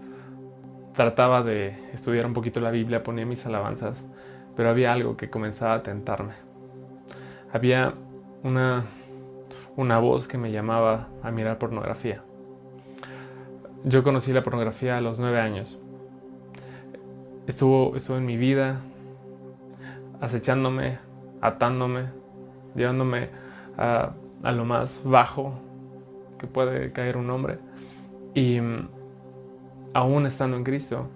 trataba 0.95 1.43
de 1.43 1.77
estudiar 1.93 2.27
un 2.27 2.33
poquito 2.33 2.61
la 2.61 2.71
Biblia, 2.71 3.03
ponía 3.03 3.27
mis 3.27 3.45
alabanzas, 3.47 4.07
pero 4.57 4.71
había 4.71 4.93
algo 4.93 5.17
que 5.17 5.31
comenzaba 5.31 5.75
a 5.75 5.83
tentarme. 5.83 6.33
Había 7.53 7.95
una, 8.43 8.85
una 9.77 9.99
voz 9.99 10.29
que 10.29 10.39
me 10.39 10.53
llamaba 10.53 11.09
a 11.23 11.31
mirar 11.31 11.59
pornografía. 11.59 12.23
Yo 13.85 14.03
conocí 14.03 14.33
la 14.33 14.43
pornografía 14.43 14.97
a 14.97 15.01
los 15.01 15.21
nueve 15.21 15.41
años. 15.41 15.79
Estuvo, 17.47 17.95
estuvo 17.97 18.17
en 18.17 18.25
mi 18.25 18.37
vida, 18.37 18.81
acechándome, 20.21 20.99
atándome, 21.41 22.07
llevándome 22.75 23.31
a, 23.77 24.13
lo 24.43 24.65
más 24.65 25.01
bajo 25.05 25.55
que 26.39 26.47
puede 26.47 26.93
caer 26.93 27.17
un 27.17 27.31
hombre. 27.31 27.59
Y 28.35 28.61
mm, 28.61 28.89
aún 29.95 30.27
estando 30.27 30.57
en 30.57 30.65
Cristo, 30.65 31.09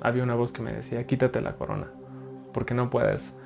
había 0.00 0.22
una 0.22 0.34
voz 0.34 0.52
que 0.52 0.62
me 0.62 0.72
decía, 0.72 1.06
quítate 1.06 1.40
la 1.40 1.54
corona, 1.54 1.88
porque 2.52 2.74
no 2.74 2.90
puedes, 2.90 3.36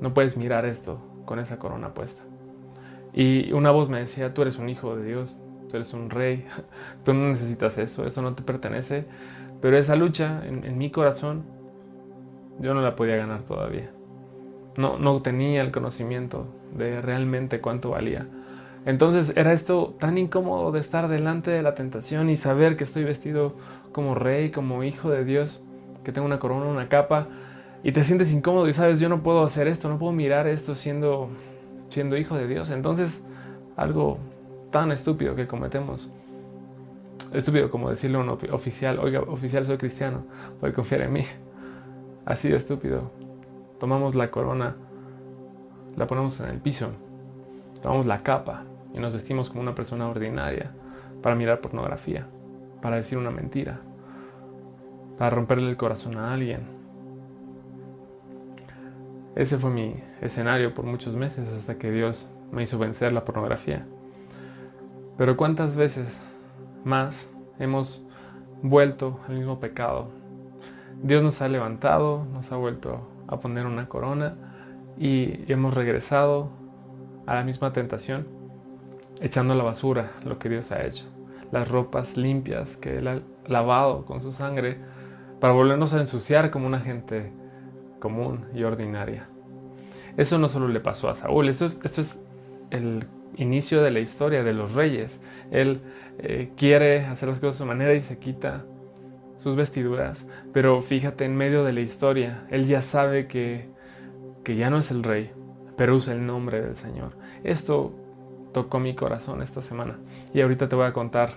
no 0.00 0.12
puedes 0.12 0.36
mirar 0.36 0.66
esto 0.66 0.98
con 1.24 1.38
esa 1.38 1.58
corona 1.58 1.94
puesta. 1.94 2.22
Y 3.12 3.52
una 3.52 3.70
voz 3.70 3.88
me 3.88 3.98
decía, 3.98 4.34
tú 4.34 4.42
eres 4.42 4.58
un 4.58 4.68
hijo 4.68 4.96
de 4.96 5.04
Dios, 5.04 5.40
tú 5.70 5.76
eres 5.76 5.94
un 5.94 6.10
rey, 6.10 6.46
tú 7.04 7.14
no 7.14 7.28
necesitas 7.28 7.78
eso, 7.78 8.06
eso 8.06 8.22
no 8.22 8.34
te 8.34 8.42
pertenece. 8.42 9.06
Pero 9.60 9.78
esa 9.78 9.96
lucha 9.96 10.42
en, 10.46 10.76
mi 10.76 10.90
corazón, 10.90 11.44
yo 12.58 12.74
no 12.74 12.80
la 12.80 12.96
podía 12.96 13.16
ganar 13.16 13.42
todavía. 13.42 13.90
No, 14.76 14.98
no 14.98 15.20
tenía 15.22 15.62
el 15.62 15.72
conocimiento 15.72 16.46
de 16.76 17.00
realmente 17.00 17.60
cuánto 17.60 17.90
valía. 17.90 18.26
Entonces 18.84 19.32
era 19.36 19.52
esto 19.52 19.96
tan 19.98 20.16
incómodo 20.16 20.70
de 20.70 20.80
estar 20.80 21.08
delante 21.08 21.50
de 21.50 21.62
la 21.62 21.74
tentación 21.74 22.30
y 22.30 22.36
saber 22.36 22.76
que 22.76 22.84
estoy 22.84 23.04
vestido 23.04 23.54
como 23.92 24.14
rey, 24.14 24.50
como 24.50 24.84
hijo 24.84 25.10
de 25.10 25.24
Dios, 25.24 25.60
que 26.04 26.12
tengo 26.12 26.26
una 26.26 26.38
corona, 26.38 26.66
una 26.66 26.88
capa, 26.88 27.26
y 27.82 27.92
te 27.92 28.04
sientes 28.04 28.32
incómodo 28.32 28.68
y 28.68 28.72
sabes, 28.72 29.00
yo 29.00 29.08
no 29.08 29.22
puedo 29.22 29.42
hacer 29.42 29.66
esto, 29.66 29.88
no 29.88 29.98
puedo 29.98 30.12
mirar 30.12 30.46
esto 30.46 30.74
siendo, 30.74 31.28
siendo 31.88 32.16
hijo 32.16 32.36
de 32.36 32.46
Dios. 32.46 32.70
Entonces, 32.70 33.24
algo 33.76 34.18
tan 34.70 34.92
estúpido 34.92 35.34
que 35.34 35.46
cometemos. 35.46 36.08
Estúpido 37.32 37.70
como 37.70 37.90
decirle 37.90 38.18
a 38.18 38.20
un 38.20 38.28
oficial, 38.28 38.98
oiga, 38.98 39.20
oficial 39.20 39.64
soy 39.64 39.78
cristiano, 39.78 40.24
puede 40.60 40.72
confiar 40.72 41.02
en 41.02 41.12
mí. 41.12 41.24
Así 42.26 42.48
de 42.48 42.56
estúpido. 42.56 43.12
Tomamos 43.78 44.16
la 44.16 44.32
corona, 44.32 44.74
la 45.96 46.08
ponemos 46.08 46.40
en 46.40 46.50
el 46.50 46.58
piso, 46.58 46.90
tomamos 47.80 48.04
la 48.04 48.18
capa 48.18 48.64
y 48.92 48.98
nos 48.98 49.12
vestimos 49.12 49.48
como 49.48 49.62
una 49.62 49.76
persona 49.76 50.08
ordinaria 50.08 50.72
para 51.22 51.36
mirar 51.36 51.60
pornografía, 51.60 52.26
para 52.82 52.96
decir 52.96 53.16
una 53.16 53.30
mentira, 53.30 53.78
para 55.16 55.30
romperle 55.30 55.70
el 55.70 55.76
corazón 55.76 56.16
a 56.18 56.34
alguien. 56.34 56.62
Ese 59.36 59.56
fue 59.56 59.70
mi 59.70 59.94
escenario 60.20 60.74
por 60.74 60.84
muchos 60.84 61.14
meses 61.14 61.48
hasta 61.48 61.78
que 61.78 61.92
Dios 61.92 62.28
me 62.50 62.64
hizo 62.64 62.76
vencer 62.76 63.12
la 63.12 63.24
pornografía. 63.24 63.86
Pero 65.16 65.36
¿cuántas 65.36 65.76
veces 65.76 66.24
más 66.84 67.28
hemos 67.60 68.04
vuelto 68.62 69.20
al 69.28 69.36
mismo 69.36 69.60
pecado? 69.60 70.25
Dios 71.02 71.22
nos 71.22 71.42
ha 71.42 71.48
levantado, 71.48 72.26
nos 72.32 72.50
ha 72.52 72.56
vuelto 72.56 73.08
a 73.28 73.38
poner 73.40 73.66
una 73.66 73.88
corona 73.88 74.36
y 74.98 75.50
hemos 75.52 75.74
regresado 75.74 76.50
a 77.26 77.34
la 77.34 77.44
misma 77.44 77.72
tentación, 77.72 78.26
echando 79.20 79.54
a 79.54 79.56
la 79.56 79.64
basura 79.64 80.12
lo 80.24 80.38
que 80.38 80.48
Dios 80.48 80.72
ha 80.72 80.84
hecho, 80.84 81.04
las 81.52 81.68
ropas 81.68 82.16
limpias 82.16 82.76
que 82.76 82.98
Él 82.98 83.08
ha 83.08 83.20
lavado 83.46 84.04
con 84.06 84.20
su 84.20 84.32
sangre 84.32 84.78
para 85.40 85.52
volvernos 85.52 85.92
a 85.92 86.00
ensuciar 86.00 86.50
como 86.50 86.66
una 86.66 86.80
gente 86.80 87.32
común 88.00 88.46
y 88.54 88.62
ordinaria. 88.62 89.28
Eso 90.16 90.38
no 90.38 90.48
solo 90.48 90.68
le 90.68 90.80
pasó 90.80 91.10
a 91.10 91.14
Saúl, 91.14 91.48
esto 91.48 91.66
es 91.66 92.24
el 92.70 93.06
inicio 93.36 93.82
de 93.82 93.90
la 93.90 94.00
historia 94.00 94.42
de 94.42 94.54
los 94.54 94.72
reyes. 94.72 95.22
Él 95.50 95.82
eh, 96.18 96.52
quiere 96.56 97.04
hacer 97.04 97.28
las 97.28 97.40
cosas 97.40 97.56
de 97.56 97.58
su 97.58 97.66
manera 97.66 97.94
y 97.94 98.00
se 98.00 98.18
quita 98.18 98.64
sus 99.36 99.56
vestiduras, 99.56 100.26
pero 100.52 100.80
fíjate, 100.80 101.24
en 101.24 101.36
medio 101.36 101.64
de 101.64 101.72
la 101.72 101.80
historia, 101.80 102.46
él 102.50 102.66
ya 102.66 102.82
sabe 102.82 103.26
que, 103.26 103.68
que 104.44 104.56
ya 104.56 104.70
no 104.70 104.78
es 104.78 104.90
el 104.90 105.02
rey, 105.02 105.30
pero 105.76 105.96
usa 105.96 106.14
el 106.14 106.26
nombre 106.26 106.62
del 106.62 106.76
Señor. 106.76 107.12
Esto 107.44 107.92
tocó 108.52 108.80
mi 108.80 108.94
corazón 108.94 109.42
esta 109.42 109.62
semana 109.62 109.98
y 110.32 110.40
ahorita 110.40 110.68
te 110.68 110.76
voy 110.76 110.86
a 110.86 110.92
contar 110.92 111.30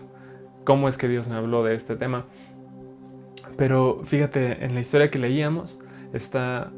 cómo 0.64 0.88
es 0.88 0.98
que 0.98 1.08
Dios 1.08 1.28
me 1.28 1.36
habló 1.36 1.64
de 1.64 1.76
este 1.76 1.96
tema. 1.96 2.26
Pero 3.58 4.02
fíjate, 4.04 4.64
en 4.64 4.74
la 4.74 4.80
historia 4.80 5.12
que 5.12 5.20
leíamos 5.20 5.80
está 6.14 6.72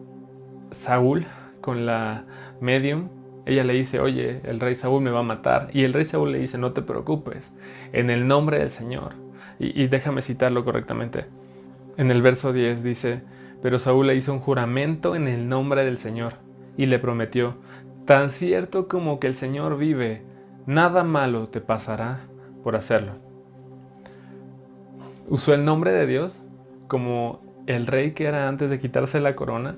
Saúl 0.72 1.26
con 1.62 1.86
la 1.86 2.26
medium 2.60 3.10
ella 3.46 3.64
le 3.64 3.74
dice, 3.74 4.00
oye, 4.00 4.42
el 4.44 4.60
rey 4.60 4.76
Saúl 4.76 5.02
me 5.02 5.12
va 5.12 5.20
a 5.20 5.24
matar. 5.24 5.70
Y 5.74 5.84
el 5.84 5.94
rey 5.94 6.04
Saúl 6.04 6.32
le 6.32 6.40
dice, 6.40 6.58
no 6.58 6.74
te 6.74 6.82
preocupes, 6.82 7.52
en 7.92 8.10
el 8.10 8.28
nombre 8.28 8.60
del 8.60 8.70
Señor. 8.70 9.14
Y, 9.64 9.88
déjame 9.88 10.24
citarlo 10.24 10.66
correctamente. 10.66 11.26
En 11.96 12.10
el 12.10 12.24
verso 12.24 12.52
10 12.52 12.82
dice, 12.82 13.22
pero 13.62 13.78
Saúl 13.78 14.08
le 14.08 14.16
hizo 14.16 14.34
un 14.34 14.40
juramento 14.40 15.16
en 15.16 15.28
el 15.28 15.48
nombre 15.48 15.86
del 15.86 16.00
Señor 16.00 16.34
y 16.78 16.88
le 16.88 16.98
prometió, 16.98 17.58
tan 18.06 18.32
cierto 18.32 18.88
como 18.88 19.20
que 19.20 19.28
el 19.28 19.36
Señor 19.36 19.78
vive, 19.78 20.24
nada 20.66 21.04
malo 21.04 21.46
te 21.46 21.62
pasará 21.62 22.22
por 22.64 22.76
hacerlo. 22.76 23.14
Usó 25.30 25.54
el 25.54 25.64
nombre 25.64 25.92
de 25.92 26.08
Dios 26.08 26.42
como 26.88 27.42
el 27.68 27.86
rey 27.86 28.14
que 28.14 28.26
era 28.26 28.48
antes 28.48 28.72
de 28.72 28.80
quitarse 28.80 29.22
la 29.22 29.36
corona, 29.36 29.76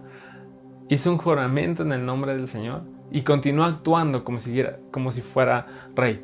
hizo 0.88 1.12
un 1.12 1.18
juramento 1.18 1.84
en 1.84 1.92
el 1.92 2.06
nombre 2.06 2.38
del 2.38 2.48
Señor 2.48 2.84
y 3.12 3.24
continuó 3.24 3.66
actuando 3.66 4.24
como 4.24 4.40
si, 4.40 4.63
como 4.92 5.12
si 5.12 5.22
fuera 5.22 5.68
rey. 5.94 6.24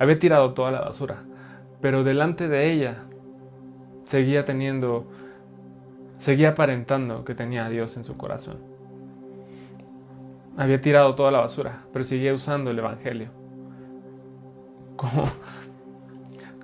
Había 0.00 0.18
tirado 0.18 0.52
toda 0.52 0.72
la 0.72 0.80
basura, 0.80 1.22
pero 1.80 2.04
delante 2.04 2.48
de 2.48 2.72
ella 2.72 3.04
seguía 4.04 4.44
teniendo, 4.44 5.06
seguía 6.18 6.50
aparentando 6.50 7.24
que 7.24 7.34
tenía 7.34 7.66
a 7.66 7.68
Dios 7.68 7.96
en 7.96 8.04
su 8.04 8.16
corazón. 8.16 8.56
Había 10.56 10.80
tirado 10.80 11.14
toda 11.14 11.30
la 11.30 11.40
basura, 11.40 11.84
pero 11.92 12.04
seguía 12.04 12.34
usando 12.34 12.70
el 12.70 12.78
Evangelio. 12.78 13.30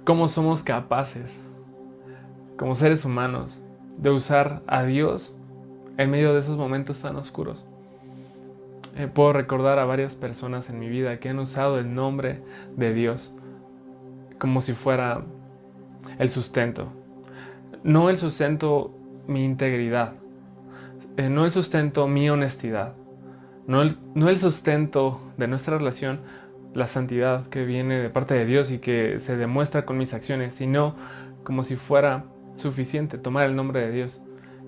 ¿Cómo, 0.04 0.26
somos 0.26 0.64
capaces, 0.64 1.40
como 2.56 2.74
seres 2.74 3.04
humanos, 3.04 3.60
de 3.96 4.10
usar 4.10 4.62
a 4.66 4.82
Dios 4.82 5.36
en 5.96 6.10
medio 6.10 6.32
de 6.32 6.40
esos 6.40 6.56
momentos 6.56 7.00
tan 7.00 7.14
oscuros? 7.14 7.64
Eh, 8.96 9.06
puedo 9.06 9.32
recordar 9.32 9.78
a 9.78 9.84
varias 9.84 10.16
personas 10.16 10.70
en 10.70 10.80
mi 10.80 10.88
vida 10.88 11.20
que 11.20 11.28
han 11.28 11.38
usado 11.38 11.78
el 11.78 11.94
nombre 11.94 12.42
de 12.76 12.92
Dios 12.92 13.33
como 14.38 14.60
si 14.60 14.72
fuera 14.72 15.22
el 16.18 16.30
sustento. 16.30 16.92
No 17.82 18.10
el 18.10 18.16
sustento 18.16 18.94
mi 19.26 19.44
integridad, 19.44 20.14
eh, 21.16 21.28
no 21.28 21.44
el 21.44 21.50
sustento 21.50 22.08
mi 22.08 22.28
honestidad, 22.30 22.94
no 23.66 23.82
el, 23.82 23.96
no 24.14 24.28
el 24.28 24.38
sustento 24.38 25.20
de 25.36 25.48
nuestra 25.48 25.78
relación, 25.78 26.20
la 26.74 26.86
santidad 26.86 27.46
que 27.46 27.64
viene 27.64 28.00
de 28.00 28.10
parte 28.10 28.34
de 28.34 28.46
Dios 28.46 28.70
y 28.70 28.78
que 28.78 29.18
se 29.18 29.36
demuestra 29.36 29.84
con 29.84 29.98
mis 29.98 30.12
acciones, 30.14 30.54
sino 30.54 30.96
como 31.44 31.62
si 31.62 31.76
fuera 31.76 32.24
suficiente 32.56 33.18
tomar 33.18 33.46
el 33.46 33.56
nombre 33.56 33.80
de 33.80 33.92
Dios 33.92 34.22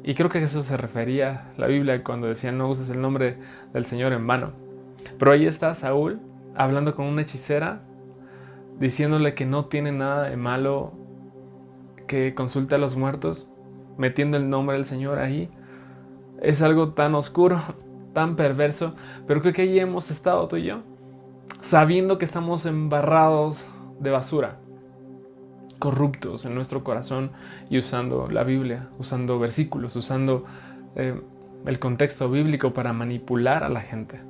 y 0.06 0.14
creo 0.14 0.30
que 0.30 0.38
a 0.38 0.42
eso 0.42 0.62
se 0.62 0.76
refería 0.76 1.52
la 1.56 1.66
Biblia 1.66 2.04
cuando 2.04 2.28
decía 2.28 2.52
no 2.52 2.68
uses 2.70 2.88
el 2.90 3.00
nombre 3.00 3.38
del 3.72 3.86
Señor 3.86 4.12
en 4.12 4.24
vano. 4.24 4.52
Pero 5.18 5.32
ahí 5.32 5.46
está 5.46 5.74
Saúl 5.74 6.20
hablando 6.54 6.94
con 6.94 7.06
una 7.06 7.22
hechicera, 7.22 7.80
diciéndole 8.78 9.34
que 9.34 9.46
no 9.46 9.66
tiene 9.66 9.92
nada 9.92 10.28
de 10.28 10.36
malo 10.36 10.92
que 12.06 12.34
consulte 12.34 12.74
a 12.74 12.78
los 12.78 12.96
muertos, 12.96 13.48
metiendo 13.96 14.36
el 14.36 14.48
nombre 14.48 14.76
del 14.76 14.84
Señor 14.84 15.18
ahí. 15.18 15.48
Es 16.42 16.62
algo 16.62 16.90
tan 16.90 17.14
oscuro, 17.14 17.60
tan 18.12 18.36
perverso, 18.36 18.94
pero 19.26 19.40
creo 19.40 19.52
que 19.52 19.62
ahí 19.62 19.78
hemos 19.78 20.10
estado 20.10 20.46
tú 20.48 20.56
y 20.56 20.64
yo, 20.64 20.82
sabiendo 21.60 22.18
que 22.18 22.24
estamos 22.24 22.66
embarrados 22.66 23.66
de 24.00 24.10
basura 24.10 24.58
corruptos 25.78 26.44
en 26.44 26.54
nuestro 26.54 26.82
corazón 26.84 27.30
y 27.68 27.78
usando 27.78 28.28
la 28.30 28.44
Biblia, 28.44 28.88
usando 28.98 29.38
versículos, 29.38 29.94
usando 29.96 30.44
eh, 30.94 31.20
el 31.66 31.78
contexto 31.78 32.30
bíblico 32.30 32.72
para 32.72 32.92
manipular 32.92 33.64
a 33.64 33.68
la 33.68 33.80
gente, 33.80 34.20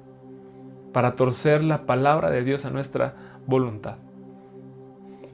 para 0.93 1.17
torcer 1.17 1.63
la 1.63 1.87
palabra 1.87 2.31
de 2.31 2.43
Dios 2.43 2.65
a 2.65 2.71
nuestra 2.71 3.15
voluntad, 3.47 3.97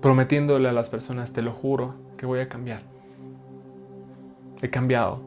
prometiéndole 0.03 0.69
a 0.69 0.73
las 0.73 0.91
personas, 0.91 1.33
te 1.33 1.41
lo 1.41 1.53
juro, 1.53 1.95
que 2.19 2.27
voy 2.27 2.41
a 2.41 2.49
cambiar. 2.51 2.83
He 4.61 4.69
cambiado. 4.69 5.21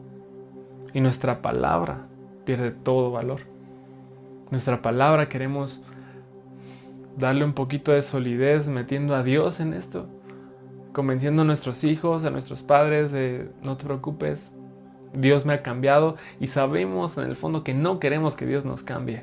Y 0.94 1.00
nuestra 1.00 1.42
palabra 1.42 2.06
pierde 2.44 2.70
todo 2.70 3.10
valor. 3.10 3.40
Nuestra 4.52 4.80
palabra 4.80 5.28
queremos 5.28 5.82
darle 7.16 7.44
un 7.44 7.54
poquito 7.54 7.90
de 7.90 8.02
solidez 8.02 8.68
metiendo 8.68 9.16
a 9.16 9.24
Dios 9.24 9.58
en 9.58 9.74
esto 9.74 10.06
convenciendo 10.96 11.42
a 11.42 11.44
nuestros 11.44 11.84
hijos, 11.84 12.24
a 12.24 12.30
nuestros 12.30 12.62
padres 12.62 13.12
de 13.12 13.50
no 13.62 13.76
te 13.76 13.84
preocupes, 13.84 14.54
Dios 15.12 15.44
me 15.44 15.52
ha 15.52 15.62
cambiado 15.62 16.16
y 16.40 16.46
sabemos 16.46 17.18
en 17.18 17.24
el 17.24 17.36
fondo 17.36 17.62
que 17.62 17.74
no 17.74 18.00
queremos 18.00 18.34
que 18.34 18.46
Dios 18.46 18.64
nos 18.64 18.82
cambie. 18.82 19.22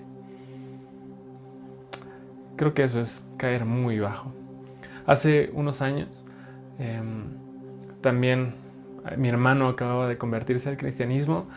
creo 2.58 2.76
que 2.76 2.84
eso 2.84 3.00
es 3.00 3.28
caer 3.38 3.66
muy 3.66 3.98
bajo. 3.98 4.32
Hace 5.06 5.52
unos 5.54 5.82
años, 5.82 6.26
em, 6.80 7.26
también 8.02 8.54
eh, 9.10 9.18
mi 9.18 9.30
hermano 9.30 9.68
acababa 9.68 10.08
de 10.08 10.18
convertirse 10.18 10.70
al 10.70 10.78
cristianismo 10.78 11.48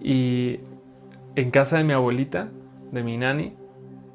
y 0.00 0.60
en 1.34 1.50
casa 1.50 1.76
de 1.76 1.84
mi 1.84 1.92
abuelita, 1.92 2.48
de 2.92 3.02
mi 3.02 3.16
nani, 3.16 3.54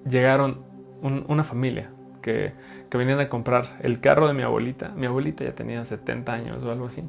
llegaron 0.10 0.60
una 1.02 1.44
familia 1.44 1.90
que, 2.22 2.54
que, 2.90 2.98
venían 2.98 3.20
a 3.20 3.30
comprar 3.30 3.78
el 3.82 4.00
carro 4.00 4.28
de 4.28 4.34
mi 4.34 4.44
abuelita. 4.44 4.90
Mi 4.90 5.08
abuelita 5.08 5.44
ya 5.44 5.54
tenía 5.54 5.84
70 5.84 6.32
años 6.32 6.64
o 6.64 6.72
algo 6.72 6.86
así. 6.86 7.04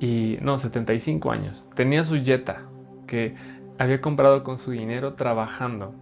Y 0.00 0.38
no, 0.42 0.58
75 0.58 1.30
años. 1.30 1.64
Tenía 1.74 2.04
su 2.04 2.22
Jetta 2.22 2.62
que 3.06 3.34
había 3.78 4.00
comprado 4.00 4.42
con 4.44 4.58
su 4.58 4.70
dinero 4.72 5.14
trabajando. 5.14 5.94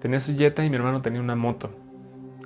Tenía 0.00 0.20
su 0.20 0.36
Jetta 0.36 0.64
y 0.64 0.70
mi 0.70 0.76
hermano 0.76 1.02
tenía 1.02 1.20
una 1.20 1.36
moto. 1.36 1.70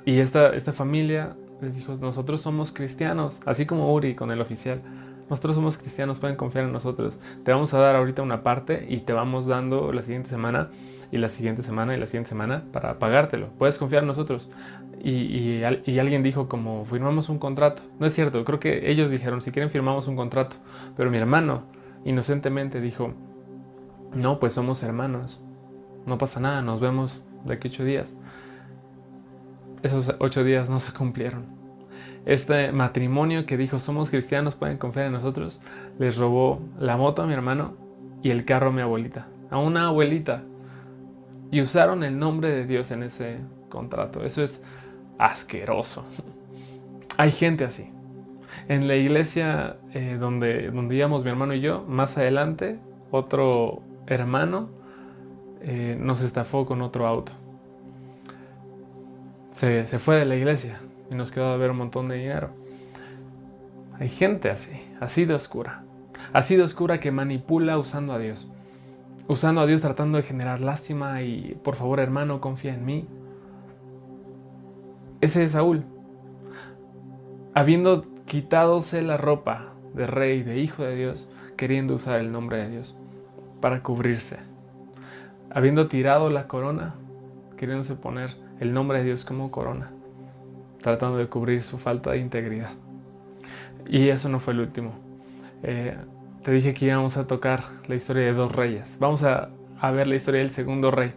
Y 0.04 0.20
esta, 0.20 0.54
esta 0.54 0.72
familia 0.72 1.36
les 1.60 1.76
dijo, 1.76 1.94
nosotros 2.00 2.40
somos 2.40 2.72
cristianos, 2.72 3.40
así 3.46 3.66
como 3.66 3.92
Uri 3.92 4.14
con 4.14 4.30
el 4.30 4.40
oficial. 4.40 4.82
Nosotros 5.28 5.56
somos 5.56 5.76
cristianos, 5.76 6.20
pueden 6.20 6.36
confiar 6.36 6.64
en 6.64 6.72
nosotros. 6.72 7.18
Te 7.44 7.50
vamos 7.52 7.74
a 7.74 7.78
dar 7.78 7.96
ahorita 7.96 8.22
una 8.22 8.42
parte 8.42 8.86
y 8.88 8.98
te 9.00 9.12
vamos 9.12 9.46
dando 9.46 9.92
la 9.92 10.02
siguiente 10.02 10.28
semana 10.28 10.70
y 11.10 11.18
la 11.18 11.28
siguiente 11.28 11.62
semana 11.62 11.96
y 11.96 11.98
la 11.98 12.06
siguiente 12.06 12.28
semana 12.28 12.64
para 12.72 12.98
pagártelo. 12.98 13.48
Puedes 13.58 13.78
confiar 13.78 14.02
en 14.02 14.08
nosotros. 14.08 14.48
Y, 15.02 15.10
y, 15.10 15.98
alguien 15.98 16.22
dijo 16.22 16.48
como 16.48 16.84
firmamos 16.84 17.28
un 17.28 17.38
contrato. 17.38 17.82
No 17.98 18.06
es 18.06 18.14
cierto, 18.14 18.44
creo 18.44 18.60
que 18.60 18.90
ellos 18.90 19.10
dijeron 19.10 19.42
si 19.42 19.50
quieren 19.50 19.70
firmamos 19.70 20.06
un 20.08 20.16
contrato. 20.16 20.56
Pero 20.96 21.10
mi 21.10 21.18
hermano 21.18 21.64
inocentemente 22.04 22.80
dijo, 22.80 23.12
no, 24.14 24.38
pues 24.38 24.52
somos 24.52 24.82
hermanos. 24.82 25.40
No 26.06 26.18
pasa 26.18 26.38
nada, 26.38 26.62
nos 26.62 26.80
vemos 26.80 27.20
de 27.44 27.54
aquí 27.54 27.68
ocho 27.68 27.84
días. 27.84 28.14
Esos 29.86 30.14
ocho 30.18 30.44
días 30.44 30.68
no 30.68 30.80
se 30.80 30.92
cumplieron 30.92 31.56
este 32.26 32.72
matrimonio 32.72 33.46
que 33.46 33.56
dijo 33.56 33.78
somos 33.78 34.10
cristianos, 34.10 34.56
pueden 34.56 34.78
confiar 34.78 35.06
en 35.06 35.12
nosotros, 35.12 35.60
les 35.98 36.16
robó 36.18 36.60
la 36.78 36.96
moto 36.96 37.22
a 37.22 37.26
mi 37.26 37.32
hermano 37.32 37.74
y 38.20 38.30
el 38.30 38.44
carro 38.44 38.70
a 38.70 38.72
mi 38.72 38.82
abuelita, 38.82 39.28
a 39.48 39.58
una 39.58 39.86
abuelita. 39.86 40.42
Y 41.52 41.60
usaron 41.60 42.02
el 42.02 42.18
nombre 42.18 42.50
de 42.50 42.66
Dios 42.66 42.90
en 42.90 43.04
ese 43.04 43.38
contrato. 43.68 44.24
Eso 44.24 44.42
es 44.42 44.64
asqueroso. 45.16 46.04
Hay 47.16 47.30
gente 47.30 47.64
así. 47.64 47.88
En 48.66 48.88
la 48.88 48.96
iglesia 48.96 49.76
eh, 49.94 50.16
donde, 50.18 50.72
donde 50.72 50.96
íbamos 50.96 51.22
mi 51.22 51.30
hermano 51.30 51.54
y 51.54 51.60
yo, 51.60 51.84
más 51.86 52.18
adelante, 52.18 52.80
otro 53.12 53.82
hermano 54.08 54.68
eh, 55.60 55.96
nos 56.00 56.22
estafó 56.22 56.66
con 56.66 56.82
otro 56.82 57.06
auto. 57.06 57.30
Se, 59.56 59.86
se 59.86 59.98
fue 59.98 60.16
de 60.16 60.26
la 60.26 60.36
iglesia 60.36 60.78
y 61.10 61.14
nos 61.14 61.30
quedó 61.30 61.46
a 61.46 61.56
ver 61.56 61.70
un 61.70 61.78
montón 61.78 62.08
de 62.08 62.16
dinero. 62.16 62.50
Hay 63.98 64.10
gente 64.10 64.50
así, 64.50 64.78
así 65.00 65.24
de 65.24 65.32
oscura. 65.32 65.82
Así 66.34 66.56
de 66.56 66.62
oscura 66.62 67.00
que 67.00 67.10
manipula 67.10 67.78
usando 67.78 68.12
a 68.12 68.18
Dios. 68.18 68.46
Usando 69.28 69.62
a 69.62 69.66
Dios 69.66 69.80
tratando 69.80 70.18
de 70.18 70.24
generar 70.24 70.60
lástima 70.60 71.22
y 71.22 71.58
por 71.64 71.74
favor 71.74 72.00
hermano, 72.00 72.42
confía 72.42 72.74
en 72.74 72.84
mí. 72.84 73.06
Ese 75.22 75.42
es 75.42 75.52
Saúl. 75.52 75.84
Habiendo 77.54 78.04
quitadose 78.26 79.00
la 79.00 79.16
ropa 79.16 79.72
de 79.94 80.06
rey, 80.06 80.42
de 80.42 80.58
hijo 80.58 80.82
de 80.82 80.96
Dios, 80.96 81.30
queriendo 81.56 81.94
usar 81.94 82.20
el 82.20 82.30
nombre 82.30 82.58
de 82.58 82.68
Dios 82.68 82.94
para 83.62 83.82
cubrirse. 83.82 84.36
Habiendo 85.48 85.88
tirado 85.88 86.28
la 86.28 86.46
corona, 86.46 86.96
queriéndose 87.56 87.94
poner 87.94 88.44
el 88.60 88.72
nombre 88.72 88.98
de 88.98 89.04
Dios 89.04 89.24
como 89.24 89.50
corona 89.50 89.90
tratando 90.86 91.18
de 91.18 91.26
cubrir 91.26 91.64
su 91.64 91.78
falta 91.78 92.12
de 92.12 92.18
integridad. 92.18 92.70
Y 93.88 94.08
eso 94.08 94.28
no 94.28 94.38
fue 94.38 94.52
el 94.52 94.60
último. 94.60 94.92
Eh, 95.64 95.96
te 96.44 96.52
dije 96.52 96.74
que 96.74 96.86
íbamos 96.86 97.16
a 97.16 97.26
tocar 97.26 97.64
la 97.88 97.96
historia 97.96 98.26
de 98.26 98.32
dos 98.32 98.54
reyes. 98.54 98.96
Vamos 99.00 99.24
a, 99.24 99.50
ver 99.92 100.06
la 100.06 100.14
historia 100.14 100.42
del 100.42 100.52
segundo 100.52 100.92
rey, 100.92 101.12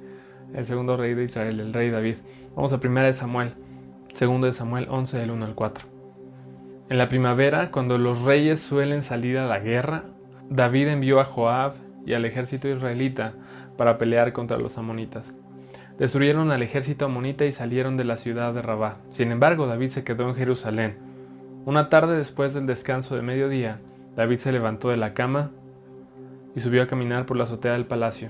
el 0.55 0.65
segundo 0.65 0.97
rey 0.97 1.13
de 1.13 1.23
Israel, 1.23 1.59
el 1.59 1.71
rey 1.71 1.91
David. 1.91 2.15
Vamos 2.55 2.73
a 2.73 2.79
primera 2.79 3.05
de 3.05 3.13
Samuel, 3.13 3.53
segundo 4.15 4.47
de 4.47 4.53
Samuel 4.53 4.87
11 4.89 5.19
del 5.19 5.29
1 5.29 5.45
al 5.45 5.53
4. 5.53 5.85
En 6.89 6.97
la 6.97 7.07
primavera, 7.07 7.69
cuando 7.69 7.99
los 7.99 8.23
reyes 8.23 8.59
suelen 8.59 9.03
salir 9.03 9.37
a 9.37 9.45
la 9.45 9.59
guerra, 9.59 10.05
David 10.49 10.87
envió 10.87 11.19
a 11.19 11.25
Joab 11.25 11.73
y 12.07 12.13
al 12.13 12.25
ejército 12.25 12.67
israelita 12.67 13.33
para 13.77 13.99
pelear 13.99 14.33
contra 14.33 14.57
los 14.57 14.79
amonitas. 14.79 15.35
Destruyeron 15.99 16.49
al 16.51 16.63
ejército 16.63 17.05
amonita 17.05 17.45
y 17.45 17.51
salieron 17.51 17.97
de 17.97 18.05
la 18.05 18.15
ciudad 18.15 18.53
de 18.53 18.61
Rabá. 18.61 18.99
Sin 19.11 19.33
embargo, 19.33 19.67
David 19.67 19.89
se 19.89 20.05
quedó 20.05 20.29
en 20.29 20.35
Jerusalén. 20.35 20.97
Una 21.65 21.89
tarde 21.89 22.17
después 22.17 22.53
del 22.53 22.65
descanso 22.65 23.17
de 23.17 23.21
mediodía, 23.21 23.81
David 24.15 24.37
se 24.37 24.53
levantó 24.53 24.89
de 24.89 24.97
la 24.97 25.13
cama 25.13 25.51
y 26.55 26.61
subió 26.61 26.83
a 26.83 26.87
caminar 26.87 27.25
por 27.25 27.35
la 27.35 27.43
azotea 27.43 27.73
del 27.73 27.85
palacio. 27.85 28.29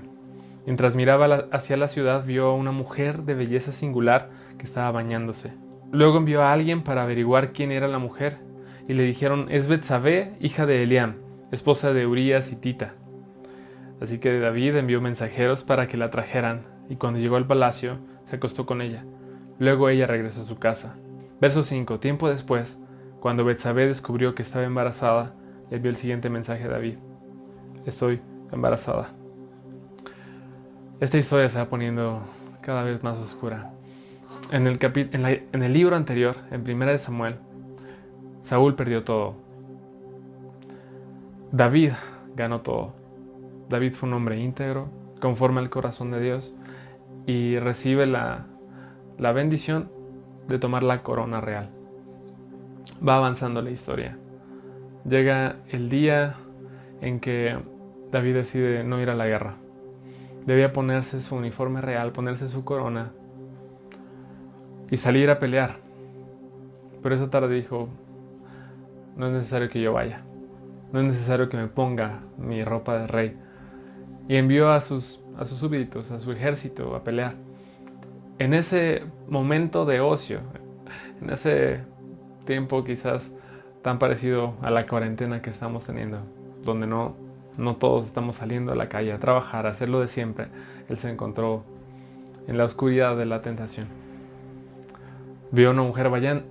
Mientras 0.66 0.96
miraba 0.96 1.46
hacia 1.52 1.76
la 1.76 1.86
ciudad, 1.86 2.24
vio 2.26 2.46
a 2.46 2.54
una 2.54 2.72
mujer 2.72 3.22
de 3.22 3.34
belleza 3.34 3.70
singular 3.70 4.30
que 4.58 4.64
estaba 4.64 4.90
bañándose. 4.90 5.52
Luego 5.92 6.18
envió 6.18 6.42
a 6.42 6.52
alguien 6.52 6.82
para 6.82 7.04
averiguar 7.04 7.52
quién 7.52 7.70
era 7.70 7.88
la 7.88 7.98
mujer, 7.98 8.38
y 8.88 8.94
le 8.94 9.04
dijeron, 9.04 9.46
es 9.48 9.68
Betsabé, 9.68 10.34
hija 10.40 10.66
de 10.66 10.82
Eliam, 10.82 11.14
esposa 11.52 11.92
de 11.92 12.06
Urías 12.06 12.52
y 12.52 12.56
Tita. 12.56 12.94
Así 14.00 14.18
que 14.18 14.38
David 14.40 14.76
envió 14.76 15.00
mensajeros 15.00 15.62
para 15.62 15.86
que 15.86 15.96
la 15.96 16.10
trajeran, 16.10 16.62
y 16.90 16.96
cuando 16.96 17.20
llegó 17.20 17.36
al 17.36 17.46
palacio 17.46 17.98
se 18.24 18.36
acostó 18.36 18.66
con 18.66 18.82
ella. 18.82 19.04
Luego 19.58 19.88
ella 19.88 20.06
regresó 20.06 20.42
a 20.42 20.44
su 20.44 20.58
casa. 20.58 20.96
Verso 21.40 21.62
5. 21.62 22.00
Tiempo 22.00 22.28
después, 22.28 22.78
cuando 23.20 23.44
Betsabé 23.44 23.86
descubrió 23.86 24.34
que 24.34 24.42
estaba 24.42 24.66
embarazada, 24.66 25.32
le 25.70 25.76
envió 25.76 25.90
el 25.90 25.96
siguiente 25.96 26.28
mensaje 26.28 26.64
a 26.64 26.68
David. 26.68 26.96
Estoy 27.86 28.20
embarazada. 28.52 29.10
Esta 30.98 31.16
historia 31.16 31.48
se 31.48 31.58
va 31.58 31.70
poniendo 31.70 32.20
cada 32.60 32.82
vez 32.82 33.02
más 33.04 33.18
oscura. 33.18 33.70
En 34.50 34.66
el, 34.66 34.78
en 34.82 35.62
el 35.62 35.72
libro 35.72 35.94
anterior, 35.94 36.36
en 36.50 36.64
Primera 36.64 36.90
de 36.90 36.98
Samuel, 36.98 37.36
Saúl 38.40 38.74
perdió 38.74 39.04
todo. 39.04 39.36
David 41.52 41.92
ganó 42.34 42.62
todo. 42.62 42.94
David 43.68 43.92
fue 43.92 44.08
un 44.08 44.14
hombre 44.14 44.42
íntegro, 44.42 44.88
conforme 45.20 45.60
al 45.60 45.70
corazón 45.70 46.10
de 46.10 46.20
Dios, 46.20 46.54
y 47.26 47.58
recibe 47.58 48.06
la, 48.06 48.46
bendición 49.18 49.90
de 50.48 50.58
tomar 50.58 50.82
la 50.82 51.02
corona 51.02 51.40
real. 51.40 51.70
Va 53.06 53.16
avanzando 53.16 53.62
la 53.62 53.70
historia. 53.70 54.16
Llega 55.04 55.56
el 55.68 55.88
día 55.88 56.34
en 57.00 57.20
que 57.20 57.58
David 58.10 58.34
decide 58.34 58.84
no 58.84 59.00
ir 59.00 59.10
a 59.10 59.14
la 59.14 59.26
guerra. 59.26 59.56
Debía 60.46 60.72
ponerse 60.72 61.20
su 61.20 61.36
uniforme 61.36 61.80
real, 61.80 62.12
ponerse 62.12 62.48
su 62.48 62.64
corona 62.64 63.12
y 64.90 64.96
salir 64.96 65.30
a 65.30 65.38
pelear. 65.38 65.76
Pero 67.02 67.14
esa 67.14 67.30
tarde 67.30 67.54
dijo, 67.54 67.88
no 69.16 69.26
es 69.26 69.32
necesario 69.32 69.68
que 69.68 69.80
yo 69.80 69.92
vaya, 69.92 70.22
no 70.92 71.00
es 71.00 71.06
necesario 71.06 71.48
que 71.48 71.56
me 71.56 71.66
ponga 71.66 72.20
mi 72.38 72.64
ropa 72.64 72.98
de 72.98 73.06
rey. 73.06 73.36
Y 74.28 74.36
envió 74.36 74.70
a 74.70 74.80
sus 74.80 75.24
a 75.40 75.46
sus 75.46 75.58
súbditos, 75.58 76.10
a 76.10 76.18
su 76.18 76.32
ejército 76.32 76.94
a 76.94 77.02
pelear. 77.02 77.34
En 78.38 78.52
ese 78.52 79.04
momento 79.26 79.86
de 79.86 80.00
ocio, 80.00 80.40
en 81.22 81.30
ese 81.30 81.80
tiempo 82.44 82.84
quizás 82.84 83.34
tan 83.80 83.98
parecido 83.98 84.54
a 84.60 84.70
la 84.70 84.86
cuarentena 84.86 85.40
que 85.40 85.48
estamos 85.48 85.84
teniendo, 85.84 86.18
donde 86.62 86.86
no, 86.86 87.16
no 87.56 87.76
todos 87.76 88.04
estamos 88.04 88.36
saliendo 88.36 88.72
a 88.72 88.74
la 88.74 88.90
calle 88.90 89.14
a 89.14 89.18
trabajar, 89.18 89.66
a 89.66 89.70
hacer 89.70 89.88
lo 89.88 90.00
de 90.00 90.08
siempre, 90.08 90.48
él 90.90 90.98
se 90.98 91.10
encontró 91.10 91.64
en 92.46 92.58
la 92.58 92.64
oscuridad 92.64 93.16
de 93.16 93.24
la 93.24 93.40
tentación. 93.40 93.88
Vio 95.52 95.68
a 95.68 95.72
una 95.72 95.82
mujer, 95.82 96.44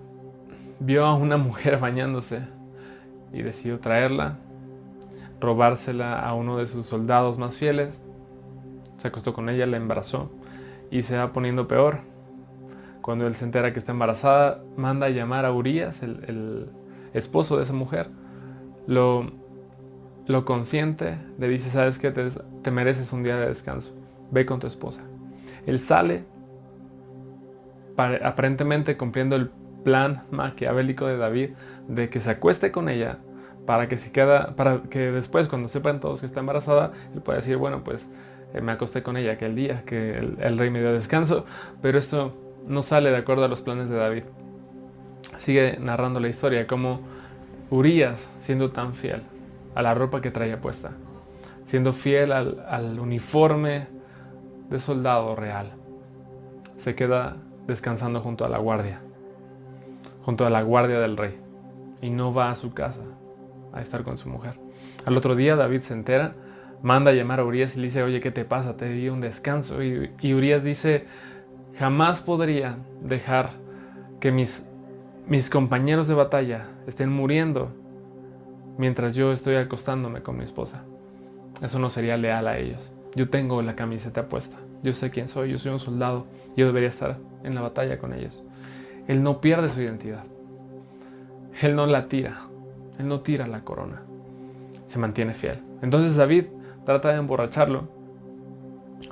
vio 0.80 1.06
a 1.06 1.14
una 1.14 1.38
mujer 1.38 1.78
bañándose 1.78 2.40
y 3.32 3.44
decidió 3.44 3.80
traerla, 3.80 4.40
robársela 5.40 6.20
a 6.20 6.34
uno 6.34 6.58
de 6.58 6.66
sus 6.66 6.88
soldados 6.88 7.38
más 7.38 7.56
fieles 7.56 8.02
se 9.00 9.08
acostó 9.08 9.34
con 9.34 9.50
ella, 9.50 9.66
la 9.66 9.78
embarazó 9.78 10.30
y 10.92 11.02
se 11.04 11.18
va 11.18 11.32
poniendo 11.32 11.68
peor. 11.68 12.02
Cuando 13.02 13.26
él 13.26 13.34
se 13.34 13.46
entera 13.46 13.72
que 13.74 13.80
está 13.80 13.94
embarazada, 13.94 14.62
manda 14.76 15.08
a 15.08 15.10
llamar 15.10 15.46
a 15.46 15.54
Urias, 15.54 16.04
el, 16.04 16.70
esposo 17.14 17.58
de 17.58 17.64
esa 17.64 17.74
mujer, 17.74 18.10
lo, 18.86 19.32
lo 20.28 20.46
consiente, 20.46 21.18
le 21.40 21.48
dice, 21.48 21.72
sabes 21.72 21.98
que 21.98 22.12
te, 22.12 22.72
mereces 22.72 23.14
un 23.14 23.24
día 23.24 23.36
de 23.38 23.48
descanso, 23.48 23.96
ve 24.30 24.46
con 24.46 24.60
tu 24.60 24.68
esposa. 24.68 25.02
Él 25.66 25.80
sale, 25.80 26.26
aparentemente 27.98 28.96
cumpliendo 28.96 29.36
el 29.38 29.50
plan 29.84 30.24
maquiavélico 30.30 31.08
de 31.08 31.18
David 31.18 31.50
de 31.88 32.10
que 32.10 32.20
se 32.20 32.30
acueste 32.30 32.72
con 32.72 32.90
ella 32.90 33.18
para 33.66 33.88
que 33.88 33.98
si 33.98 34.12
queda, 34.12 34.56
para 34.56 34.82
que 34.84 35.12
después 35.12 35.48
cuando 35.48 35.68
sepan 35.68 36.00
todos 36.00 36.20
que 36.20 36.26
está 36.26 36.42
embarazada, 36.42 36.92
él 37.14 37.22
pueda 37.22 37.38
decir, 37.38 37.58
bueno, 37.58 37.84
pues 37.84 38.08
me 38.62 38.72
acosté 38.72 39.04
con 39.04 39.18
ella 39.18 39.34
aquel 39.34 39.56
día, 39.56 39.84
que 39.86 40.18
el, 40.18 40.58
rey 40.58 40.70
me 40.70 40.80
dio 40.80 40.92
descanso, 40.92 41.46
pero 41.82 41.98
esto 41.98 42.34
no 42.68 42.82
sale 42.82 43.12
de 43.12 43.18
acuerdo 43.18 43.44
a 43.44 43.48
los 43.48 43.62
planes 43.62 43.90
de 43.90 43.98
David. 43.98 44.24
Sigue 45.38 45.78
narrando 45.80 46.20
la 46.20 46.28
historia, 46.28 46.68
como 46.68 47.02
Urias, 47.70 48.30
siendo 48.40 48.72
tan 48.72 48.96
fiel 48.96 49.22
a 49.76 49.82
la 49.82 49.94
ropa 49.94 50.22
que 50.22 50.32
traía 50.32 50.60
puesta, 50.60 50.92
siendo 51.66 51.94
fiel 51.94 52.32
al 52.32 53.00
uniforme 53.00 53.88
de 54.70 54.80
soldado 54.80 55.36
real, 55.36 55.72
se 56.78 56.96
queda 56.96 57.38
descansando 57.68 58.22
junto 58.22 58.46
a 58.46 58.50
la 58.50 58.58
guardia, 58.58 59.02
junto 60.24 60.46
a 60.46 60.50
la 60.50 60.62
guardia 60.62 61.00
del 61.00 61.18
rey, 61.18 61.38
y 62.02 62.10
no 62.10 62.34
va 62.34 62.52
a 62.52 62.56
su 62.56 62.74
casa 62.74 63.04
a 63.74 63.82
estar 63.82 64.04
con 64.04 64.18
su 64.18 64.30
mujer. 64.30 64.56
Al 65.06 65.18
otro 65.18 65.36
día 65.36 65.56
David 65.56 65.82
se 65.82 65.94
entera, 65.94 66.36
manda 66.82 67.12
llamar 67.12 67.40
a 67.40 67.46
Urias 67.46 67.76
y 67.76 67.80
le 67.80 67.86
dice, 67.86 68.04
oye, 68.04 68.20
¿qué 68.22 68.32
te 68.32 68.46
pasa? 68.46 68.78
Te 68.78 68.90
di 68.90 69.10
un 69.10 69.22
descanso. 69.22 69.84
Y, 69.84 70.12
y 70.22 70.34
Urias 70.34 70.64
dice, 70.64 71.06
jamás 71.78 72.22
podría 72.22 72.78
dejar 73.02 73.52
que 74.20 74.32
mis, 74.32 74.66
mis 75.28 75.50
compañeros 75.50 76.08
de 76.08 76.14
batalla 76.14 76.68
estén 76.88 77.10
muriendo 77.10 77.72
mientras 78.78 79.16
yo 79.16 79.32
estoy 79.32 79.56
acostándome 79.56 80.22
con 80.22 80.38
mi 80.38 80.44
esposa. 80.44 80.84
Eso 81.62 81.80
no 81.80 81.90
sería 81.90 82.18
leal 82.18 82.48
a 82.48 82.58
ellos. 82.58 82.92
Yo 83.16 83.30
tengo 83.30 83.62
la 83.62 83.76
camiseta 83.76 84.28
puesta. 84.30 84.58
Yo 84.84 84.94
sé 84.94 85.10
quién 85.10 85.28
soy. 85.28 85.52
Yo 85.52 85.58
soy 85.58 85.72
un 85.72 85.80
soldado. 85.80 86.26
Yo 86.56 86.66
debería 86.66 86.90
estar 86.90 87.18
en 87.44 87.56
la 87.56 87.62
batalla 87.62 88.00
con 88.00 88.14
ellos. 88.14 88.44
Él 89.08 89.24
no 89.24 89.42
pierde 89.42 89.68
su 89.68 89.82
identidad. 89.82 90.24
Él 91.62 91.76
no 91.76 91.86
la 91.86 92.08
tira. 92.08 92.42
Él 92.98 93.08
no 93.08 93.20
tira 93.22 93.48
la 93.48 93.62
corona. 93.66 94.02
Se 94.86 95.00
mantiene 95.00 95.34
fiel. 95.34 95.60
Entonces 95.82 96.16
David 96.16 96.46
trata 96.86 97.10
de 97.10 97.18
emborracharlo 97.18 97.88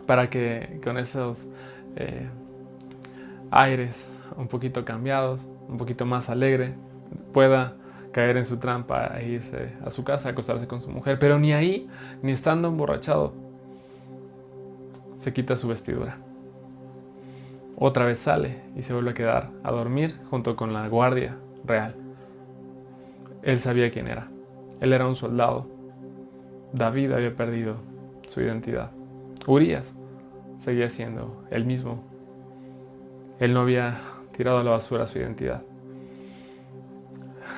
para 0.05 0.29
que 0.29 0.79
con 0.83 0.97
esos 0.97 1.47
eh, 1.95 2.27
aires 3.51 4.09
un 4.37 4.47
poquito 4.47 4.85
cambiados, 4.85 5.47
un 5.67 5.77
poquito 5.77 6.05
más 6.05 6.29
alegre, 6.29 6.75
pueda 7.33 7.75
caer 8.11 8.37
en 8.37 8.45
su 8.45 8.57
trampa 8.57 9.19
e 9.19 9.29
irse 9.29 9.73
a 9.85 9.89
su 9.89 10.03
casa, 10.03 10.29
acostarse 10.29 10.67
con 10.67 10.81
su 10.81 10.89
mujer. 10.89 11.19
Pero 11.19 11.39
ni 11.39 11.53
ahí, 11.53 11.87
ni 12.21 12.31
estando 12.31 12.67
emborrachado, 12.67 13.33
se 15.17 15.33
quita 15.33 15.55
su 15.55 15.67
vestidura. 15.67 16.17
Otra 17.79 18.05
vez 18.05 18.17
sale 18.17 18.61
y 18.75 18.81
se 18.81 18.93
vuelve 18.93 19.11
a 19.11 19.13
quedar 19.13 19.49
a 19.63 19.71
dormir 19.71 20.19
junto 20.29 20.55
con 20.55 20.73
la 20.73 20.87
guardia 20.87 21.37
real. 21.63 21.95
Él 23.43 23.59
sabía 23.59 23.91
quién 23.91 24.07
era. 24.07 24.29
Él 24.81 24.93
era 24.93 25.07
un 25.07 25.15
soldado. 25.15 25.67
David 26.73 27.11
había 27.11 27.35
perdido 27.35 27.77
su 28.27 28.41
identidad. 28.41 28.91
Urias 29.45 29.95
seguía 30.57 30.89
siendo 30.89 31.43
el 31.49 31.65
mismo. 31.65 32.03
Él 33.39 33.53
no 33.53 33.61
había 33.61 33.99
tirado 34.35 34.59
a 34.59 34.63
la 34.63 34.71
basura 34.71 35.07
su 35.07 35.19
identidad. 35.19 35.63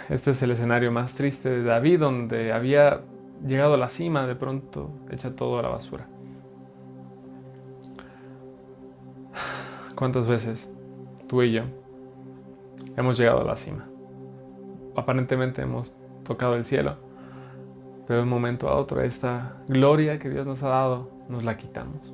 Este 0.09 0.31
es 0.31 0.41
el 0.41 0.51
escenario 0.51 0.91
más 0.91 1.13
triste 1.13 1.49
de 1.49 1.63
David, 1.63 1.99
donde 1.99 2.51
había 2.51 3.01
llegado 3.45 3.75
a 3.75 3.77
la 3.77 3.89
cima, 3.89 4.27
de 4.27 4.35
pronto 4.35 4.89
echa 5.11 5.35
todo 5.35 5.59
a 5.59 5.61
la 5.61 5.69
basura. 5.69 6.07
¿Cuántas 9.95 10.27
veces 10.27 10.71
tú 11.27 11.43
y 11.43 11.51
yo 11.51 11.63
hemos 12.95 13.17
llegado 13.17 13.41
a 13.41 13.43
la 13.43 13.55
cima? 13.55 13.87
Aparentemente 14.95 15.61
hemos 15.61 15.95
tocado 16.23 16.55
el 16.55 16.65
cielo, 16.65 16.95
pero 18.09 18.21
de 18.21 18.23
un 18.23 18.29
momento 18.29 18.67
a 18.67 18.75
otro 18.75 19.03
esta 19.03 19.53
gloria 19.67 20.17
que 20.17 20.31
Dios 20.31 20.43
nos 20.47 20.63
ha 20.63 20.69
dado 20.69 21.11
nos 21.29 21.43
la 21.43 21.57
quitamos. 21.57 22.11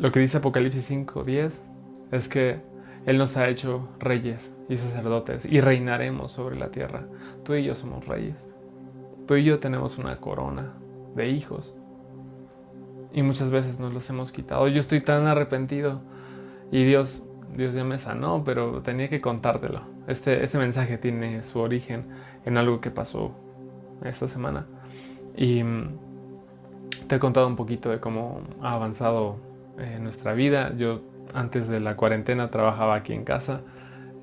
Lo 0.00 0.10
que 0.10 0.18
dice 0.18 0.38
Apocalipsis 0.38 0.90
5:10 0.90 1.62
es 2.10 2.28
que 2.28 2.56
Él 3.06 3.18
nos 3.18 3.36
ha 3.36 3.48
hecho 3.48 3.88
reyes 4.00 4.52
y 4.68 4.78
sacerdotes 4.78 5.44
y 5.44 5.60
reinaremos 5.60 6.32
sobre 6.32 6.56
la 6.56 6.72
tierra. 6.72 7.04
Tú 7.44 7.54
y 7.54 7.62
yo 7.62 7.76
somos 7.76 8.08
reyes. 8.08 8.48
Tú 9.28 9.36
y 9.36 9.44
yo 9.44 9.60
tenemos 9.60 9.96
una 9.96 10.16
corona 10.16 10.72
de 11.14 11.28
hijos. 11.28 11.76
Y 13.12 13.22
muchas 13.22 13.50
veces 13.50 13.78
nos 13.78 13.94
los 13.94 14.10
hemos 14.10 14.32
quitado. 14.32 14.66
Yo 14.66 14.80
estoy 14.80 15.00
tan 15.02 15.28
arrepentido 15.28 16.00
y 16.72 16.82
Dios, 16.82 17.22
Dios 17.56 17.76
ya 17.76 17.84
me 17.84 17.98
sanó, 17.98 18.42
pero 18.44 18.82
tenía 18.82 19.08
que 19.08 19.20
contártelo. 19.20 19.82
Este, 20.08 20.42
este 20.42 20.58
mensaje 20.58 20.98
tiene 20.98 21.44
su 21.44 21.60
origen 21.60 22.06
en 22.44 22.56
algo 22.56 22.80
que 22.80 22.90
pasó 22.90 23.45
esta 24.04 24.28
semana. 24.28 24.66
Y 25.36 25.62
mm, 25.62 25.98
te 27.06 27.16
he 27.16 27.18
contado 27.18 27.46
un 27.46 27.56
poquito 27.56 27.90
de 27.90 28.00
cómo 28.00 28.40
ha 28.62 28.72
avanzado 28.72 29.36
eh, 29.78 29.98
nuestra 30.00 30.32
vida. 30.32 30.72
Yo 30.76 31.02
antes 31.34 31.68
de 31.68 31.80
la 31.80 31.96
cuarentena 31.96 32.50
trabajaba 32.50 32.94
aquí 32.94 33.12
en 33.12 33.24
casa, 33.24 33.60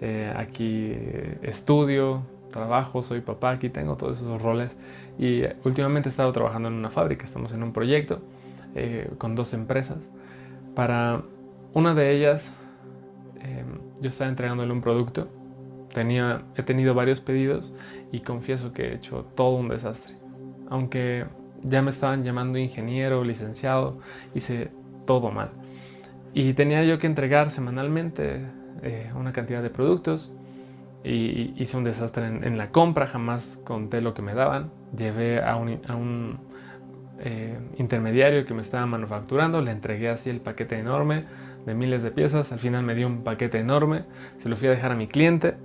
eh, 0.01 0.33
aquí 0.35 0.91
eh, 0.91 1.37
estudio, 1.43 2.23
trabajo, 2.51 3.01
soy 3.01 3.21
papá, 3.21 3.51
aquí 3.51 3.69
tengo 3.69 3.95
todos 3.95 4.17
esos 4.17 4.41
roles 4.41 4.75
y 5.17 5.43
últimamente 5.63 6.09
he 6.09 6.11
estado 6.11 6.31
trabajando 6.31 6.69
en 6.69 6.75
una 6.75 6.89
fábrica, 6.89 7.23
estamos 7.23 7.53
en 7.53 7.63
un 7.63 7.73
proyecto 7.73 8.21
con 9.19 9.35
dos 9.35 9.53
empresas. 9.53 10.09
Para 10.73 11.21
una 11.73 11.93
de 11.93 12.11
ellas 12.11 12.53
yo 14.01 14.09
estaba 14.09 14.29
entregándole 14.29 14.71
un 14.71 14.81
producto, 14.81 15.27
Tenía, 15.93 16.43
he 16.55 16.63
tenido 16.63 16.95
varios 16.95 17.21
pedidos 17.21 17.73
y 18.11 18.21
confieso 18.21 18.73
que 18.73 18.89
he 18.89 18.95
hecho 18.95 19.25
todo 19.35 19.55
un 19.57 19.69
desastre. 19.69 20.15
Aunque 20.69 21.25
ya 21.61 21.81
me 21.81 21.91
estaban 21.91 22.23
llamando 22.23 22.57
ingeniero, 22.57 23.23
licenciado, 23.23 23.99
hice 24.33 24.71
todo 25.05 25.31
mal. 25.31 25.51
Y 26.33 26.53
tenía 26.53 26.83
yo 26.83 26.97
que 26.97 27.07
entregar 27.07 27.51
semanalmente 27.51 28.41
eh, 28.81 29.11
una 29.15 29.33
cantidad 29.33 29.61
de 29.61 29.69
productos 29.69 30.31
y 31.03 31.53
hice 31.61 31.77
un 31.77 31.83
desastre 31.83 32.25
en, 32.25 32.57
la 32.57 32.71
compra, 32.71 33.07
jamás 33.07 33.59
conté 33.63 34.01
lo 34.01 34.13
que 34.13 34.21
me 34.21 34.33
daban. 34.33 34.71
Llevé 34.97 35.43
a 35.43 35.55
un, 35.55 36.39
eh, 37.19 37.59
intermediario 37.77 38.45
que 38.45 38.53
me 38.53 38.61
estaba 38.61 38.85
manufacturando, 38.85 39.61
le 39.61 39.71
entregué 39.71 40.09
así 40.09 40.29
el 40.29 40.39
paquete 40.39 40.79
enorme 40.79 41.25
de 41.65 41.75
miles 41.75 42.03
de 42.03 42.11
piezas, 42.11 42.51
al 42.51 42.59
final 42.59 42.83
me 42.83 42.95
dio 42.95 43.07
un 43.07 43.23
paquete 43.23 43.59
enorme, 43.59 44.03
se 44.37 44.49
lo 44.49 44.57
fui 44.57 44.67
a 44.67 44.71
dejar 44.71 44.91
a 44.91 44.95
mi 44.95 45.07
cliente 45.07 45.55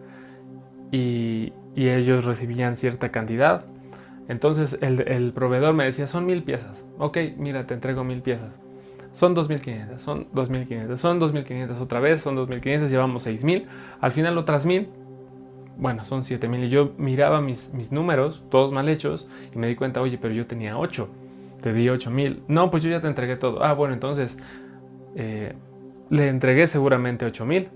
y, 0.91 1.53
ellos 1.77 2.25
recibían 2.25 2.77
cierta 2.77 3.11
cantidad. 3.11 3.65
Entonces 4.27 4.79
el, 4.81 5.33
proveedor 5.33 5.75
me 5.75 5.85
decía, 5.85 6.07
son 6.07 6.27
mil 6.27 6.43
piezas, 6.43 6.85
ok, 6.99 7.19
mira, 7.37 7.67
te 7.67 7.75
entrego 7.75 8.05
mil 8.05 8.21
piezas. 8.21 8.61
Son 9.13 9.35
2.500, 9.35 9.99
son 9.99 10.31
2.500, 10.33 10.97
son 10.97 11.21
2.500 11.21 11.81
otra 11.81 12.01
vez, 12.01 12.21
son 12.21 12.37
2.500, 12.37 12.89
llevamos 12.89 13.27
6.000, 13.27 13.65
al 14.01 14.13
final 14.13 14.37
otras 14.37 14.67
1.000, 14.67 14.87
bueno, 15.79 16.05
son 16.05 16.23
7.000 16.23 16.67
y 16.67 16.69
yo 16.69 16.93
miraba 16.99 17.41
mis, 17.41 17.73
mis 17.73 17.91
números, 17.91 18.43
todos 18.51 18.71
mal 18.71 18.89
hechos, 18.89 19.27
y 19.55 19.59
me 19.59 19.67
di 19.67 19.77
cuenta, 19.77 20.03
oye, 20.03 20.19
pero 20.21 20.35
yo 20.35 20.47
tenía 20.47 20.77
8, 20.77 21.09
te 21.63 21.73
di 21.73 21.87
8.000, 21.87 22.41
no, 22.49 22.71
pues 22.71 22.83
yo 22.83 22.91
ya 22.91 23.01
te 23.01 23.07
entregué 23.07 23.37
todo, 23.37 23.65
ah, 23.65 23.73
bueno, 23.73 23.95
entonces 23.95 24.37
eh, 25.15 25.55
le 26.11 26.29
entregué 26.29 26.67
seguramente 26.67 27.27
8.000, 27.27 27.69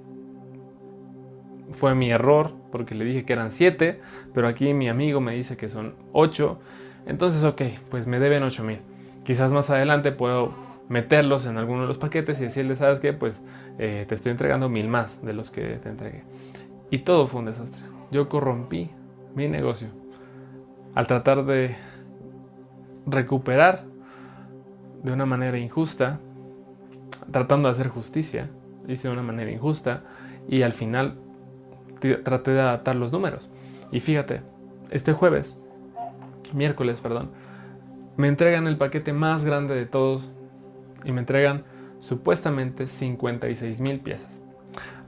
fue 1.72 1.94
mi 1.94 2.10
error 2.10 2.52
porque 2.70 2.94
le 2.94 3.04
dije 3.04 3.24
que 3.24 3.32
eran 3.32 3.50
7, 3.50 4.00
pero 4.32 4.48
aquí 4.48 4.74
mi 4.74 4.88
amigo 4.88 5.20
me 5.20 5.34
dice 5.34 5.56
que 5.56 5.68
son 5.68 5.94
8, 6.12 6.58
entonces 7.06 7.44
ok, 7.44 7.62
pues 7.90 8.06
me 8.06 8.18
deben 8.18 8.42
8.000, 8.42 8.78
quizás 9.24 9.52
más 9.52 9.70
adelante 9.70 10.12
puedo 10.12 10.54
meterlos 10.88 11.46
en 11.46 11.56
alguno 11.56 11.82
de 11.82 11.88
los 11.88 11.98
paquetes 11.98 12.40
y 12.40 12.44
decirles, 12.44 12.78
¿sabes 12.78 13.00
qué? 13.00 13.12
Pues 13.12 13.40
eh, 13.78 14.04
te 14.06 14.14
estoy 14.14 14.32
entregando 14.32 14.68
mil 14.68 14.88
más 14.88 15.24
de 15.24 15.32
los 15.32 15.50
que 15.50 15.76
te 15.76 15.88
entregué. 15.88 16.24
Y 16.90 16.98
todo 16.98 17.26
fue 17.26 17.40
un 17.40 17.46
desastre. 17.46 17.86
Yo 18.10 18.28
corrompí 18.28 18.90
mi 19.34 19.48
negocio 19.48 19.88
al 20.94 21.06
tratar 21.06 21.44
de 21.46 21.74
recuperar 23.06 23.84
de 25.02 25.12
una 25.12 25.26
manera 25.26 25.58
injusta, 25.58 26.20
tratando 27.30 27.68
de 27.68 27.72
hacer 27.72 27.88
justicia, 27.88 28.50
hice 28.86 29.08
de 29.08 29.14
una 29.14 29.22
manera 29.22 29.50
injusta 29.50 30.04
y 30.48 30.62
al 30.62 30.72
final 30.72 31.18
traté 32.08 32.52
de 32.52 32.60
adaptar 32.60 32.96
los 32.96 33.12
números. 33.12 33.48
Y 33.90 34.00
fíjate, 34.00 34.42
este 34.90 35.12
jueves, 35.12 35.58
miércoles, 36.54 37.00
perdón, 37.00 37.30
me 38.16 38.28
entregan 38.28 38.66
el 38.66 38.76
paquete 38.76 39.12
más 39.12 39.44
grande 39.44 39.74
de 39.74 39.86
todos 39.86 40.32
y 41.04 41.12
me 41.12 41.20
entregan 41.20 41.64
supuestamente 41.98 42.86
56 42.86 43.80
mil 43.80 44.00
piezas. 44.00 44.42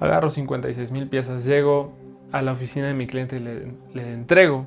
Agarro 0.01 0.31
56 0.31 0.91
mil 0.91 1.09
piezas, 1.09 1.45
llego 1.45 1.93
a 2.33 2.43
la 2.43 2.53
oficina 2.53 2.89
de 2.89 2.95
mi 2.95 3.07
cliente 3.07 3.37
y 3.37 3.41
le, 3.41 4.13
entrego 4.13 4.67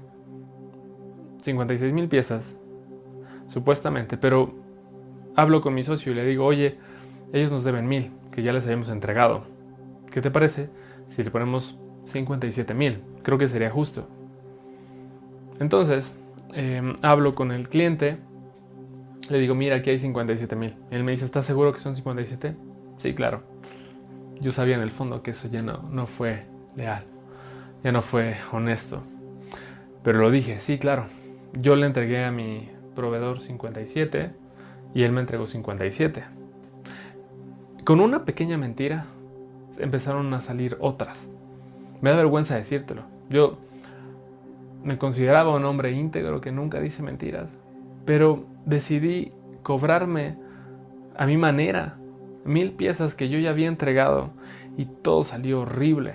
56 1.41 1.93
mil 1.93 2.07
piezas, 2.07 2.57
supuestamente, 3.47 4.17
pero 4.17 4.53
hablo 5.35 5.61
con 5.61 5.73
mi 5.73 5.83
socio 5.83 6.11
y 6.11 6.15
le 6.15 6.25
digo, 6.25 6.45
oye, 6.45 6.77
ellos 7.33 7.51
nos 7.51 7.63
deben 7.63 7.87
mil, 7.87 8.11
que 8.31 8.43
ya 8.43 8.53
les 8.53 8.65
habíamos 8.65 8.89
entregado. 8.89 9.45
¿Qué 10.11 10.21
te 10.21 10.31
parece 10.31 10.69
si 11.05 11.23
le 11.23 11.31
ponemos 11.31 11.77
57 12.07 12.73
mil? 12.73 13.01
Creo 13.23 13.37
que 13.37 13.47
sería 13.47 13.69
justo. 13.69 14.07
Entonces, 15.59 16.17
em, 16.53 16.95
hablo 17.01 17.35
con 17.35 17.51
el 17.51 17.69
cliente 17.69 18.17
le 19.29 19.39
digo, 19.39 19.55
mira, 19.55 19.75
aquí 19.75 19.89
hay 19.89 19.99
57 19.99 20.55
mil. 20.55 20.75
Él 20.89 21.03
me 21.03 21.11
dice, 21.11 21.25
¿estás 21.25 21.45
seguro 21.45 21.73
que 21.73 21.79
son 21.79 21.95
57? 21.95 22.55
Sí, 22.97 23.13
claro. 23.13 23.43
yo 24.39 24.51
sabía 24.51 24.75
en 24.75 24.81
el 24.81 24.91
fondo 24.91 25.21
que 25.21 25.31
eso 25.31 25.47
ya 25.47 25.61
no, 25.61 25.83
no 25.91 26.05
fue 26.07 26.45
leal, 26.75 27.03
ya 27.83 27.91
no 27.91 28.01
fue 28.01 28.35
honesto. 28.51 29.03
Pero 30.03 30.19
lo 30.19 30.31
dije, 30.31 30.59
sí, 30.59 30.77
claro. 30.77 31.07
Yo 31.53 31.75
le 31.75 31.85
entregué 31.87 32.23
a 32.23 32.31
mi 32.31 32.69
proveedor 32.95 33.41
57 33.41 34.31
y 34.93 35.03
él 35.03 35.11
me 35.11 35.21
entregó 35.21 35.45
57. 35.45 36.23
Con 37.83 37.99
una 37.99 38.25
pequeña 38.25 38.57
mentira 38.57 39.07
empezaron 39.77 40.33
a 40.33 40.41
salir 40.41 40.77
otras. 40.79 41.29
Me 42.01 42.11
da 42.11 42.17
vergüenza 42.17 42.55
decírtelo. 42.55 43.03
Yo 43.29 43.57
me 44.83 44.97
consideraba 44.97 45.55
un 45.55 45.65
hombre 45.65 45.91
íntegro 45.91 46.41
que 46.41 46.51
nunca 46.51 46.79
dice 46.79 47.03
mentiras, 47.03 47.57
pero 48.05 48.45
decidí 48.65 49.33
cobrarme 49.63 50.37
a 51.17 51.25
mi 51.25 51.37
manera 51.37 51.97
mil 52.45 52.71
piezas 52.71 53.15
que 53.15 53.29
yo 53.29 53.39
ya 53.39 53.49
había 53.49 53.67
entregado 53.67 54.31
y 54.77 54.85
todo 54.85 55.23
salió 55.23 55.61
horrible. 55.61 56.13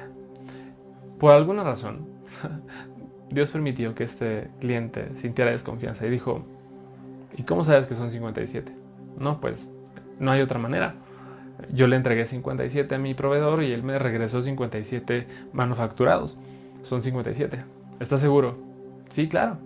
Por 1.18 1.32
alguna 1.32 1.64
razón, 1.64 2.06
Dios 3.30 3.50
permitió 3.50 3.94
que 3.94 4.04
este 4.04 4.50
cliente 4.60 5.14
sintiera 5.14 5.50
desconfianza 5.50 6.06
y 6.06 6.10
dijo, 6.10 6.44
¿y 7.36 7.42
cómo 7.42 7.64
sabes 7.64 7.86
que 7.86 7.94
son 7.94 8.10
57? 8.10 8.72
No, 9.18 9.40
pues 9.40 9.70
no 10.18 10.30
hay 10.30 10.40
otra 10.40 10.58
manera. 10.58 10.94
Yo 11.72 11.86
le 11.86 11.96
entregué 11.96 12.26
57 12.26 12.94
a 12.94 12.98
mi 12.98 13.14
proveedor 13.14 13.62
y 13.62 13.72
él 13.72 13.82
me 13.82 13.98
regresó 13.98 14.42
57 14.42 15.26
manufacturados. 15.52 16.38
Son 16.82 17.02
57. 17.02 17.64
¿Estás 18.00 18.20
seguro? 18.20 18.58
Sí, 19.08 19.28
claro. 19.28 19.58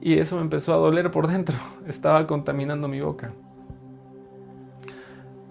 Y 0.00 0.18
eso 0.18 0.36
me 0.36 0.42
empezó 0.42 0.74
a 0.74 0.76
doler 0.76 1.10
por 1.10 1.28
dentro. 1.28 1.56
Estaba 1.88 2.26
contaminando 2.26 2.88
mi 2.88 3.00
boca. 3.00 3.32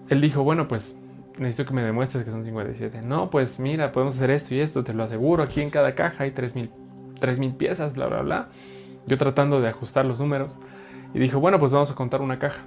Él 0.08 0.20
dijo, 0.20 0.44
bueno, 0.44 0.68
pues 0.68 0.98
necesito 1.38 1.66
que 1.68 1.74
me 1.74 1.82
demuestres 1.82 2.24
que 2.24 2.30
son 2.30 2.44
57. 2.44 3.02
No, 3.02 3.30
pues 3.30 3.58
mira, 3.58 3.90
podemos 3.90 4.16
hacer 4.16 4.30
esto 4.30 4.54
y 4.54 4.60
esto, 4.60 4.84
te 4.84 4.94
lo 4.94 5.02
aseguro. 5.02 5.42
Aquí 5.42 5.60
en 5.60 5.70
cada 5.70 5.94
caja 5.94 6.24
hay 6.24 6.30
3.000 6.30 7.56
piezas, 7.56 7.94
bla, 7.94 8.06
bla, 8.06 8.22
bla. 8.22 8.48
Yo 9.06 9.18
tratando 9.18 9.60
de 9.60 9.68
ajustar 9.68 10.04
los 10.04 10.20
números. 10.20 10.56
Y 11.14 11.18
dijo, 11.18 11.40
bueno, 11.40 11.58
pues 11.58 11.72
vamos 11.72 11.90
a 11.90 11.94
contar 11.94 12.22
una 12.22 12.38
caja. 12.38 12.62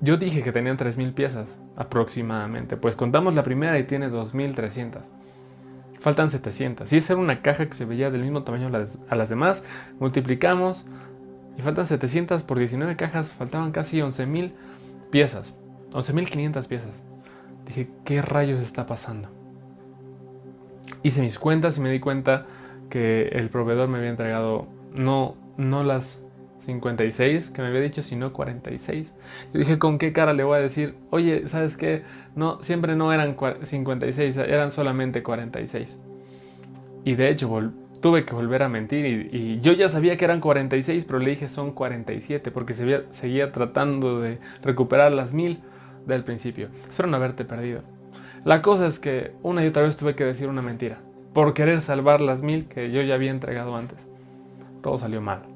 Yo 0.00 0.16
dije 0.16 0.42
que 0.42 0.52
tenían 0.52 0.76
3.000 0.76 1.14
piezas 1.14 1.60
aproximadamente. 1.76 2.76
Pues 2.76 2.96
contamos 2.96 3.34
la 3.34 3.42
primera 3.42 3.78
y 3.78 3.84
tiene 3.84 4.08
2.300. 4.10 5.00
Faltan 6.00 6.30
700. 6.30 6.88
Si 6.88 6.96
esa 6.96 7.12
era 7.14 7.22
una 7.22 7.42
caja 7.42 7.66
que 7.66 7.74
se 7.74 7.84
veía 7.84 8.10
del 8.10 8.22
mismo 8.22 8.42
tamaño 8.42 8.70
a 9.08 9.16
las 9.16 9.28
demás, 9.28 9.62
multiplicamos 9.98 10.84
y 11.56 11.62
faltan 11.62 11.86
700 11.86 12.42
por 12.42 12.58
19 12.58 12.96
cajas. 12.96 13.32
Faltaban 13.32 13.72
casi 13.72 13.98
11.000 13.98 14.52
piezas. 15.10 15.54
11.500 15.92 16.66
piezas. 16.66 16.90
Dije, 17.66 17.88
¿qué 18.04 18.22
rayos 18.22 18.60
está 18.60 18.86
pasando? 18.86 19.28
Hice 21.02 21.22
mis 21.22 21.38
cuentas 21.38 21.78
y 21.78 21.80
me 21.80 21.90
di 21.90 22.00
cuenta 22.00 22.46
que 22.90 23.28
el 23.28 23.50
proveedor 23.50 23.88
me 23.88 23.98
había 23.98 24.10
entregado 24.10 24.68
no, 24.92 25.36
no 25.56 25.82
las 25.82 26.22
56 26.66 27.50
que 27.50 27.62
me 27.62 27.68
había 27.68 27.80
dicho, 27.80 28.02
sino 28.02 28.32
46. 28.32 29.14
Yo 29.52 29.58
dije, 29.60 29.78
¿con 29.78 29.98
qué 29.98 30.12
cara 30.12 30.32
le 30.32 30.44
voy 30.44 30.58
a 30.58 30.60
decir? 30.60 30.96
Oye, 31.10 31.46
¿sabes 31.48 31.76
qué? 31.76 32.02
No, 32.34 32.60
siempre 32.60 32.96
no 32.96 33.12
eran 33.12 33.36
56, 33.62 34.36
eran 34.36 34.70
solamente 34.70 35.22
46. 35.22 36.00
Y 37.04 37.14
de 37.14 37.30
hecho, 37.30 37.72
tuve 38.00 38.24
que 38.24 38.34
volver 38.34 38.64
a 38.64 38.68
mentir 38.68 39.06
y, 39.32 39.60
yo 39.60 39.72
ya 39.72 39.88
sabía 39.88 40.16
que 40.16 40.24
eran 40.24 40.40
46, 40.40 41.04
pero 41.04 41.20
le 41.20 41.30
dije 41.30 41.48
son 41.48 41.70
47 41.72 42.50
porque 42.50 42.74
seguía 42.74 43.52
tratando 43.52 44.20
de 44.20 44.38
recuperar 44.62 45.12
las 45.12 45.32
mil 45.32 45.60
del 46.04 46.24
principio. 46.24 46.68
Espero 46.88 47.08
no 47.08 47.16
haberte 47.16 47.44
perdido. 47.44 47.82
La 48.44 48.60
cosa 48.60 48.86
es 48.86 48.98
que 48.98 49.32
una 49.42 49.64
y 49.64 49.68
otra 49.68 49.82
vez 49.82 49.96
tuve 49.96 50.14
que 50.14 50.24
decir 50.24 50.48
una 50.48 50.62
mentira 50.62 50.98
por 51.32 51.54
querer 51.54 51.80
salvar 51.80 52.20
las 52.20 52.42
mil 52.42 52.66
que 52.66 52.90
yo 52.90 53.02
ya 53.02 53.14
había 53.14 53.30
entregado 53.30 53.76
antes. 53.76 54.08
Todo 54.82 54.98
salió 54.98 55.20
mal 55.20 55.55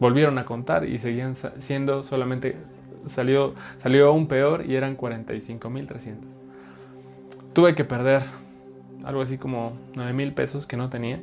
volvieron 0.00 0.38
a 0.38 0.44
contar 0.44 0.88
y 0.88 0.98
seguían 0.98 1.34
siendo 1.34 2.02
solamente, 2.02 2.56
salió, 3.06 3.54
salió 3.78 4.08
aún 4.08 4.26
peor 4.28 4.64
y 4.66 4.76
eran 4.76 4.96
45.300. 4.96 6.16
Tuve 7.52 7.74
que 7.74 7.84
perder 7.84 8.22
algo 9.04 9.22
así 9.22 9.38
como 9.38 9.72
9 9.94 10.12
mil 10.12 10.32
pesos 10.32 10.66
que 10.66 10.76
no 10.76 10.88
tenía. 10.88 11.20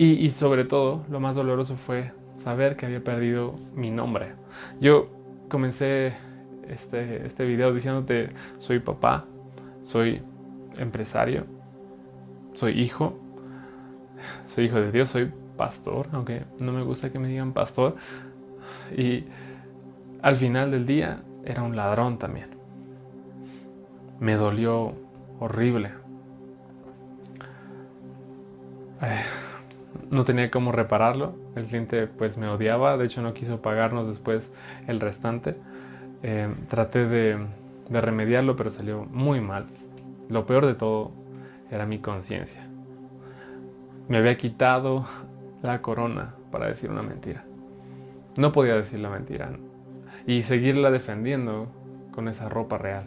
Y, 0.00 0.30
sobre 0.30 0.64
todo, 0.64 1.04
lo 1.10 1.18
más 1.18 1.34
doloroso 1.34 1.74
fue 1.74 2.12
saber 2.36 2.76
que 2.76 2.86
había 2.86 3.02
perdido 3.02 3.56
mi 3.74 3.90
nombre. 3.90 4.34
Yo 4.80 5.06
comencé 5.48 6.12
este, 6.68 7.26
este 7.26 7.44
video 7.44 7.74
diciéndote, 7.74 8.30
soy 8.58 8.78
papá, 8.78 9.24
soy 9.82 10.22
empresario, 10.78 11.46
soy 12.52 12.80
hijo, 12.80 13.18
soy 14.46 14.66
hijo 14.66 14.80
de 14.80 14.92
Dios, 14.92 15.08
soy 15.08 15.32
pastor, 15.58 16.08
aunque 16.12 16.44
no 16.58 16.72
me 16.72 16.82
gusta 16.82 17.12
que 17.12 17.18
me 17.18 17.28
digan 17.28 17.52
pastor. 17.52 17.96
Y 18.96 19.26
al 20.22 20.36
final 20.36 20.70
del 20.70 20.86
día 20.86 21.20
era 21.44 21.62
un 21.62 21.76
ladrón 21.76 22.18
también. 22.18 22.48
Me 24.20 24.36
dolió 24.36 24.94
horrible. 25.38 25.90
no 30.10 30.24
tenía 30.24 30.50
cómo 30.50 30.72
repararlo. 30.72 31.34
El 31.54 31.66
cliente 31.66 32.06
pues 32.06 32.38
me 32.38 32.48
odiaba, 32.48 32.96
de 32.96 33.04
hecho 33.04 33.20
no 33.22 33.34
quiso 33.34 33.60
pagarnos 33.60 34.06
después 34.08 34.50
el 34.86 35.00
restante. 35.00 35.56
Eh, 36.22 36.52
traté 36.68 37.06
de, 37.06 37.38
de 37.90 38.00
remediarlo, 38.00 38.56
pero 38.56 38.70
salió 38.70 39.04
muy 39.10 39.40
mal. 39.40 39.66
Lo 40.28 40.46
peor 40.46 40.66
de 40.66 40.74
todo 40.74 41.12
era 41.70 41.86
mi 41.86 41.98
conciencia. 41.98 42.66
Me 44.08 44.18
había 44.18 44.38
quitado 44.38 45.04
la 45.62 45.82
corona 45.82 46.34
para 46.50 46.66
decir 46.66 46.90
una 46.90 47.02
mentira. 47.02 47.44
No 48.36 48.52
podía 48.52 48.76
decir 48.76 49.00
la 49.00 49.10
mentira 49.10 49.50
y 50.26 50.42
seguirla 50.42 50.90
defendiendo 50.90 51.68
con 52.12 52.28
esa 52.28 52.48
ropa 52.48 52.78
real. 52.78 53.04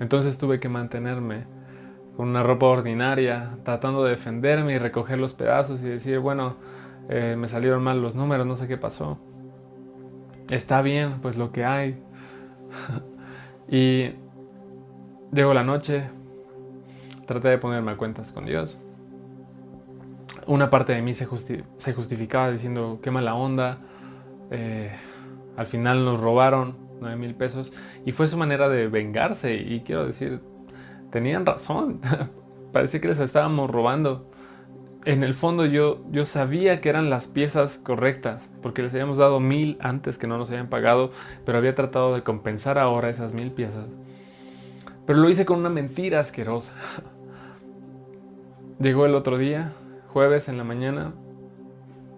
Entonces 0.00 0.38
tuve 0.38 0.60
que 0.60 0.68
mantenerme 0.68 1.44
con 2.16 2.28
una 2.28 2.42
ropa 2.42 2.66
ordinaria, 2.66 3.58
tratando 3.62 4.04
de 4.04 4.10
defenderme 4.10 4.74
y 4.74 4.78
recoger 4.78 5.18
los 5.18 5.34
pedazos 5.34 5.82
y 5.82 5.88
decir, 5.88 6.18
bueno, 6.18 6.56
eh, 7.08 7.36
me 7.38 7.48
salieron 7.48 7.82
mal 7.82 8.02
los 8.02 8.14
números, 8.14 8.46
no 8.46 8.56
sé 8.56 8.68
qué 8.68 8.76
pasó. 8.76 9.18
Está 10.50 10.82
bien, 10.82 11.20
pues 11.20 11.36
lo 11.36 11.52
que 11.52 11.64
hay. 11.64 12.02
y 13.68 14.12
llegó 15.32 15.54
la 15.54 15.64
noche, 15.64 16.08
traté 17.26 17.48
de 17.48 17.58
ponerme 17.58 17.92
a 17.92 17.96
cuentas 17.96 18.32
con 18.32 18.44
Dios 18.46 18.78
una 20.46 20.70
parte 20.70 20.92
de 20.92 21.02
mí 21.02 21.12
se, 21.14 21.26
justificaba 21.26 22.50
diciendo 22.50 23.00
qué 23.02 23.10
mala 23.10 23.34
onda, 23.34 23.78
eh, 24.50 24.92
al 25.56 25.66
final 25.66 26.04
nos 26.04 26.20
robaron 26.20 26.76
9 27.00 27.16
mil 27.16 27.34
pesos 27.34 27.72
y 28.04 28.12
fue 28.12 28.26
su 28.26 28.36
manera 28.36 28.68
de 28.68 28.88
vengarse 28.88 29.54
y 29.56 29.80
quiero 29.80 30.06
decir, 30.06 30.40
tenían 31.10 31.46
razón, 31.46 32.00
parecía 32.72 33.00
que 33.00 33.08
les 33.08 33.20
estábamos 33.20 33.70
robando. 33.70 34.30
En 35.04 35.22
el 35.22 35.34
fondo 35.34 35.66
yo, 35.66 36.04
yo 36.10 36.24
sabía 36.24 36.80
que 36.80 36.88
eran 36.88 37.10
las 37.10 37.28
piezas 37.28 37.78
correctas, 37.78 38.50
porque 38.60 38.82
les 38.82 38.92
habíamos 38.92 39.18
dado 39.18 39.38
mil 39.38 39.78
antes 39.80 40.18
que 40.18 40.26
no 40.26 40.36
nos 40.36 40.50
habían 40.50 40.68
pagado, 40.68 41.12
pero 41.44 41.58
había 41.58 41.76
tratado 41.76 42.12
de 42.12 42.24
compensar 42.24 42.76
ahora 42.76 43.08
esas 43.08 43.32
mil 43.32 43.52
piezas. 43.52 43.86
Pero 45.06 45.20
lo 45.20 45.30
hice 45.30 45.46
con 45.46 45.60
una 45.60 45.68
mentira 45.68 46.18
asquerosa. 46.18 46.72
Llegó 48.80 49.06
el 49.06 49.14
otro 49.14 49.38
día, 49.38 49.72
jueves 50.16 50.48
en 50.48 50.56
la 50.56 50.64
mañana 50.64 51.12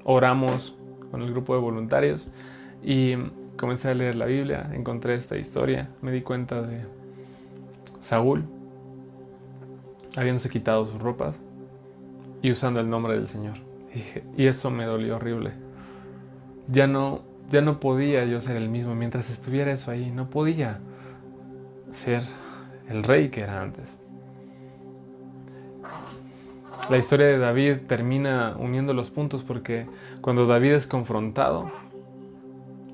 oramos 0.04 0.78
con 1.10 1.20
el 1.20 1.32
grupo 1.32 1.56
de 1.56 1.60
voluntarios 1.60 2.28
y 2.80 3.16
comencé 3.56 3.88
a 3.90 3.94
leer 3.94 4.14
la 4.14 4.26
Biblia, 4.26 4.70
encontré 4.72 5.14
esta 5.14 5.36
historia, 5.36 5.88
me 6.00 6.12
di 6.12 6.22
cuenta 6.22 6.62
de 6.62 6.84
Saúl 7.98 8.44
habiéndose 10.14 10.48
quitado 10.48 10.86
sus 10.86 11.00
ropas 11.00 11.40
y 12.40 12.52
usando 12.52 12.80
el 12.80 12.88
nombre 12.88 13.14
del 13.14 13.26
Señor. 13.26 13.56
Y 14.36 14.46
eso 14.46 14.70
me 14.70 14.84
dolió 14.84 15.16
horrible. 15.16 15.54
Ya 16.68 16.86
no, 16.86 17.22
ya 17.50 17.62
no 17.62 17.80
podía 17.80 18.24
yo 18.26 18.40
ser 18.40 18.56
el 18.58 18.68
mismo 18.68 18.94
mientras 18.94 19.28
estuviera 19.28 19.72
eso 19.72 19.90
ahí, 19.90 20.12
no 20.12 20.30
podía 20.30 20.78
ser 21.90 22.22
el 22.88 23.02
rey 23.02 23.30
que 23.30 23.40
era 23.40 23.60
antes. 23.60 24.00
La 26.90 26.96
historia 26.96 27.26
de 27.26 27.36
David 27.36 27.80
termina 27.86 28.56
uniendo 28.58 28.94
los 28.94 29.10
puntos 29.10 29.42
porque 29.42 29.86
cuando 30.22 30.46
David 30.46 30.72
es 30.72 30.86
confrontado 30.86 31.70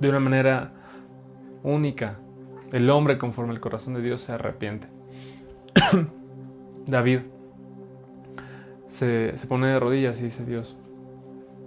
de 0.00 0.08
una 0.08 0.18
manera 0.18 0.72
única, 1.62 2.18
el 2.72 2.90
hombre 2.90 3.18
conforme 3.18 3.52
al 3.52 3.60
corazón 3.60 3.94
de 3.94 4.02
Dios 4.02 4.20
se 4.20 4.32
arrepiente. 4.32 4.88
David 6.86 7.20
se, 8.88 9.38
se, 9.38 9.46
pone 9.46 9.68
de 9.68 9.78
rodillas 9.78 10.20
y 10.20 10.24
dice, 10.24 10.44
Dios, 10.44 10.76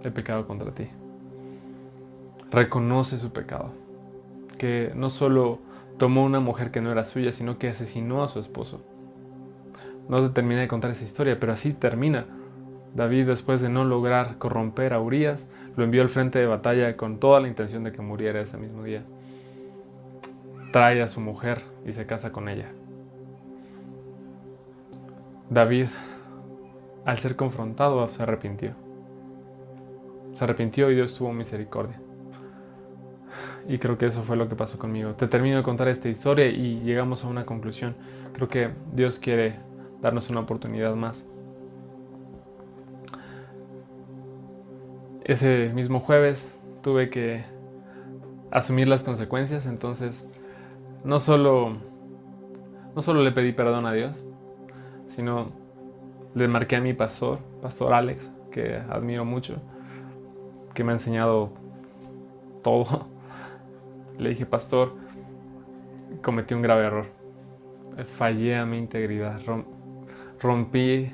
he 0.04 0.12
pecado 0.12 0.48
contra 0.48 0.72
ti. 0.72 0.90
Reconoce 2.52 3.18
su 3.18 3.32
pecado, 3.32 3.72
que 4.58 4.92
no 4.96 5.10
solo 5.10 5.60
tomó 5.98 6.26
una 6.26 6.42
mujer 6.42 6.72
que 6.72 6.82
no 6.82 6.92
era 6.92 7.06
suya, 7.06 7.32
sino 7.32 7.58
que 7.58 7.70
asesinó 7.70 8.22
a 8.22 8.28
su 8.28 8.42
esposo. 8.42 8.82
No 10.10 10.22
te 10.22 10.34
terminé 10.34 10.62
de 10.62 10.68
contar 10.68 10.92
esa 10.92 11.04
historia, 11.04 11.40
pero 11.40 11.54
así 11.54 11.74
termina. 11.74 12.26
David, 12.96 13.28
después 13.28 13.62
de 13.62 13.70
no 13.70 13.84
lograr 13.84 14.38
corromper 14.38 14.94
a 14.94 15.00
Urias, 15.00 15.46
lo 15.76 15.84
envió 15.84 16.02
al 16.02 16.10
frente 16.10 16.40
de 16.40 16.48
batalla 16.48 16.98
con 16.98 17.20
toda 17.20 17.40
la 17.40 17.48
intención 17.48 17.84
de 17.84 17.92
que 17.92 18.02
muriera 18.02 18.42
ese 18.42 18.58
mismo 18.58 18.84
día. 18.84 19.04
Trae 20.72 21.02
a 21.02 21.08
su 21.08 21.22
mujer 21.22 21.62
y 21.86 21.94
se 21.94 22.06
casa 22.06 22.32
con 22.32 22.50
ella. 22.50 22.70
David, 25.50 25.88
al 27.06 27.18
ser 27.18 27.36
confrontado, 27.36 28.08
se 28.08 28.24
arrepintió. 28.24 28.72
Se 30.34 30.44
arrepintió 30.44 30.90
y 30.90 30.96
Dios 30.96 31.14
tuvo 31.16 31.32
misericordia. 31.34 32.00
Y 33.68 33.78
creo 33.80 33.98
que 33.98 34.06
eso 34.08 34.24
fue 34.24 34.38
lo 34.38 34.48
que 34.48 34.56
pasó 34.56 34.80
conmigo. 34.80 35.12
Te 35.14 35.28
termino 35.28 35.58
de 35.58 35.64
contar 35.64 35.88
esta 35.90 36.10
historia 36.10 36.48
y 36.48 36.80
llegamos 36.82 37.24
a 37.24 37.28
una 37.28 37.46
conclusión. 37.46 37.96
Creo 38.34 38.48
que 38.48 38.70
Dios 38.94 39.20
quiere 39.20 39.67
darnos 40.02 40.30
una 40.30 40.42
oportunidad 40.42 40.96
más. 40.96 41.26
Ese 45.24 45.72
mismo 45.74 46.00
jueves 46.00 46.52
tuve 46.82 47.10
que 47.10 47.44
asumir 48.52 48.88
las 48.88 49.04
consecuencias, 49.04 49.66
entonces 49.66 50.28
no 51.04 51.20
solo, 51.20 51.78
no 52.96 53.02
solo 53.02 53.22
le 53.24 53.32
pedí 53.32 53.52
perdón 53.52 53.86
a 53.86 53.94
Dios, 53.94 54.26
sino 55.06 55.52
le 56.34 56.48
marqué 56.48 56.78
a 56.78 56.82
mi 56.82 56.94
pastor, 56.94 57.40
Pastor 57.62 57.94
Alex, 57.94 58.24
que 58.52 58.76
admiro 58.90 59.26
mucho, 59.26 59.56
que 60.74 60.84
me 60.84 60.92
ha 60.92 60.96
enseñado 60.96 61.50
todo 62.64 63.08
le 64.18 64.30
dije, 64.30 64.46
pastor, 64.46 64.94
cometí 66.22 66.54
un 66.54 66.62
grave 66.62 66.86
error. 66.86 67.06
Fallé 68.06 68.56
a 68.56 68.66
mi 68.66 68.78
integridad. 68.78 69.40
Rompí 70.40 71.12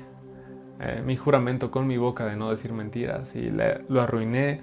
eh, 0.80 1.02
mi 1.04 1.16
juramento 1.16 1.70
con 1.70 1.86
mi 1.86 1.96
boca 1.96 2.26
de 2.26 2.36
no 2.36 2.50
decir 2.50 2.72
mentiras 2.72 3.34
y 3.36 3.50
lo 3.50 4.00
arruiné. 4.00 4.60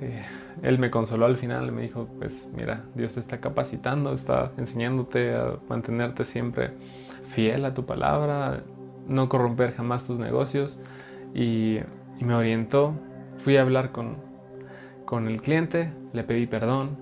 Eh, 0.00 0.22
él 0.62 0.78
me 0.78 0.90
consoló 0.90 1.26
al 1.26 1.36
final, 1.36 1.70
me 1.72 1.82
dijo, 1.82 2.08
pues 2.18 2.48
mira, 2.54 2.84
Dios 2.94 3.14
te 3.14 3.20
está 3.20 3.40
capacitando, 3.40 4.12
está 4.12 4.52
enseñándote 4.56 5.34
a 5.34 5.58
mantenerte 5.68 6.24
siempre 6.24 6.72
fiel 7.24 7.64
a 7.64 7.74
tu 7.74 7.84
palabra, 7.84 8.62
no 9.06 9.28
corromper 9.28 9.74
jamás 9.74 10.06
tus 10.06 10.18
negocios. 10.18 10.78
Y, 11.34 11.80
me 12.18 12.34
orientó, 12.34 12.94
fui 13.36 13.58
a 13.58 13.60
hablar 13.60 13.92
con, 13.92 14.16
con 15.04 15.28
el 15.28 15.42
cliente, 15.42 15.92
le 16.14 16.24
pedí 16.24 16.46
perdón, 16.46 16.96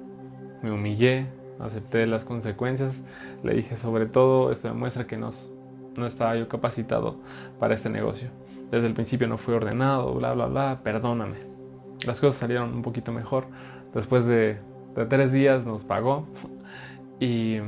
me 0.60 0.72
humillé, 0.72 1.28
acepté 1.60 2.04
las 2.06 2.24
consecuencias, 2.24 3.04
le 3.44 3.54
dije 3.54 3.76
sobre 3.76 4.06
todo, 4.06 4.50
esto 4.50 4.66
demuestra 4.66 5.06
que 5.06 5.16
no, 5.16 5.30
no 5.96 6.06
estaba 6.06 6.36
yo 6.36 6.48
capacitado 6.48 7.16
para 7.58 7.74
este 7.74 7.90
negocio. 7.90 8.28
Desde 8.70 8.86
el 8.86 8.94
principio 8.94 9.28
no 9.28 9.38
fui 9.38 9.54
ordenado, 9.54 10.14
bla, 10.14 10.32
bla, 10.34 10.46
bla, 10.46 10.80
perdóname. 10.82 11.36
Las 12.06 12.20
cosas 12.20 12.36
salieron 12.36 12.74
un 12.74 12.82
poquito 12.82 13.12
mejor. 13.12 13.46
Después 13.94 14.26
de, 14.26 14.58
tres 15.08 15.32
días 15.32 15.64
nos 15.64 15.84
pagó 15.84 16.26
y 17.20 17.58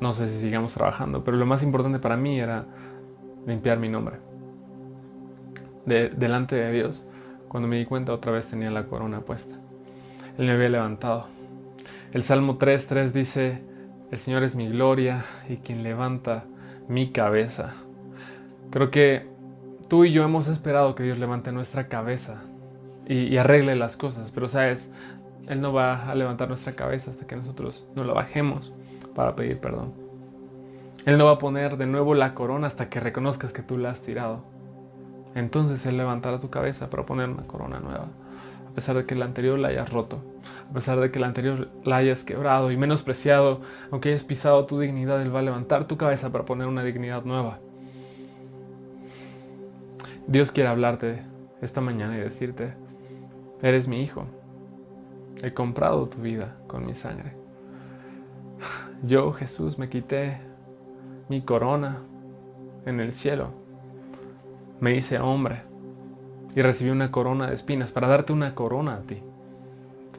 no 0.00 0.12
sé 0.12 0.28
si 0.28 0.40
sigamos 0.40 0.74
trabajando, 0.74 1.22
pero 1.22 1.36
lo 1.36 1.46
más 1.46 1.62
importante 1.62 1.98
para 1.98 2.16
mí 2.16 2.38
era 2.38 2.66
limpiar 3.46 3.78
mi 3.78 3.88
nombre. 3.88 4.16
De, 5.86 6.08
delante 6.08 6.56
de 6.56 6.72
Dios, 6.72 7.06
cuando 7.48 7.68
me 7.68 7.78
di 7.78 7.84
cuenta 7.84 8.12
otra 8.12 8.32
vez 8.32 8.48
tenía 8.48 8.70
la 8.70 8.86
corona 8.86 9.20
puesta. 9.20 9.56
Él 10.36 10.46
me 10.46 10.52
había 10.52 10.68
levantado. 10.68 11.28
El 12.12 12.22
Salmo 12.22 12.58
3.3 12.58 13.12
dice, 13.12 13.62
el 14.10 14.18
Señor 14.18 14.42
es 14.42 14.56
mi 14.56 14.68
gloria 14.68 15.24
y 15.48 15.58
quien 15.58 15.82
levanta 15.82 16.44
mi 16.88 17.10
cabeza. 17.10 17.74
Creo 18.70 18.90
que 18.90 19.26
tú 19.88 20.04
y 20.04 20.12
yo 20.12 20.24
hemos 20.24 20.48
esperado 20.48 20.94
que 20.94 21.02
Dios 21.02 21.18
levante 21.18 21.52
nuestra 21.52 21.88
cabeza 21.88 22.42
y, 23.06 23.36
arregle 23.36 23.76
las 23.76 23.96
cosas, 23.96 24.30
pero 24.30 24.48
sabes, 24.48 24.90
Él 25.48 25.60
no 25.60 25.72
va 25.72 26.10
a 26.10 26.14
levantar 26.14 26.48
nuestra 26.48 26.74
cabeza 26.74 27.10
hasta 27.10 27.26
que 27.26 27.36
nosotros 27.36 27.86
no 27.94 28.04
la 28.04 28.14
bajemos 28.14 28.72
para 29.14 29.36
pedir 29.36 29.58
perdón. 29.58 29.92
Él 31.06 31.18
no 31.18 31.26
va 31.26 31.32
a 31.32 31.38
poner 31.38 31.76
de 31.76 31.86
nuevo 31.86 32.14
la 32.14 32.34
corona 32.34 32.66
hasta 32.66 32.88
que 32.88 32.98
reconozcas 32.98 33.52
que 33.52 33.62
tú 33.62 33.76
la 33.76 33.90
has 33.90 34.00
tirado. 34.00 34.42
Entonces 35.34 35.84
Él 35.84 35.96
levantará 35.98 36.40
tu 36.40 36.48
cabeza 36.48 36.88
para 36.88 37.04
poner 37.04 37.28
una 37.28 37.42
corona 37.42 37.78
nueva 37.80 38.08
a 38.74 38.82
pesar 38.82 38.96
de 38.96 39.06
que 39.06 39.14
la 39.14 39.24
anterior 39.24 39.56
la 39.56 39.68
hayas 39.68 39.92
roto, 39.92 40.18
a 40.68 40.74
pesar 40.74 40.98
de 40.98 41.12
que 41.12 41.20
la 41.20 41.28
anterior 41.28 41.68
la 41.84 41.98
hayas 41.98 42.24
quebrado 42.24 42.72
y 42.72 42.76
menospreciado, 42.76 43.60
aunque 43.92 44.08
hayas 44.08 44.24
pisado 44.24 44.66
tu 44.66 44.80
dignidad, 44.80 45.22
Él 45.22 45.32
va 45.32 45.38
a 45.38 45.42
levantar 45.42 45.86
tu 45.86 45.96
cabeza 45.96 46.32
para 46.32 46.44
poner 46.44 46.66
una 46.66 46.82
dignidad 46.82 47.22
nueva. 47.22 47.60
Dios 50.26 50.50
quiere 50.50 50.70
hablarte 50.70 51.22
esta 51.62 51.80
mañana 51.80 52.18
y 52.18 52.20
decirte, 52.20 52.74
eres 53.62 53.86
mi 53.86 54.02
hijo, 54.02 54.26
he 55.40 55.54
comprado 55.54 56.08
tu 56.08 56.20
vida 56.20 56.56
con 56.66 56.84
mi 56.84 56.94
sangre. 56.94 57.36
Yo, 59.04 59.32
Jesús, 59.34 59.78
me 59.78 59.88
quité 59.88 60.40
mi 61.28 61.42
corona 61.42 61.98
en 62.86 62.98
el 62.98 63.12
cielo, 63.12 63.50
me 64.80 64.96
hice 64.96 65.20
hombre 65.20 65.73
y 66.54 66.62
recibí 66.62 66.90
una 66.90 67.10
corona 67.10 67.48
de 67.48 67.54
espinas 67.54 67.92
para 67.92 68.08
darte 68.08 68.32
una 68.32 68.54
corona 68.54 68.94
a 68.94 69.00
ti. 69.00 69.22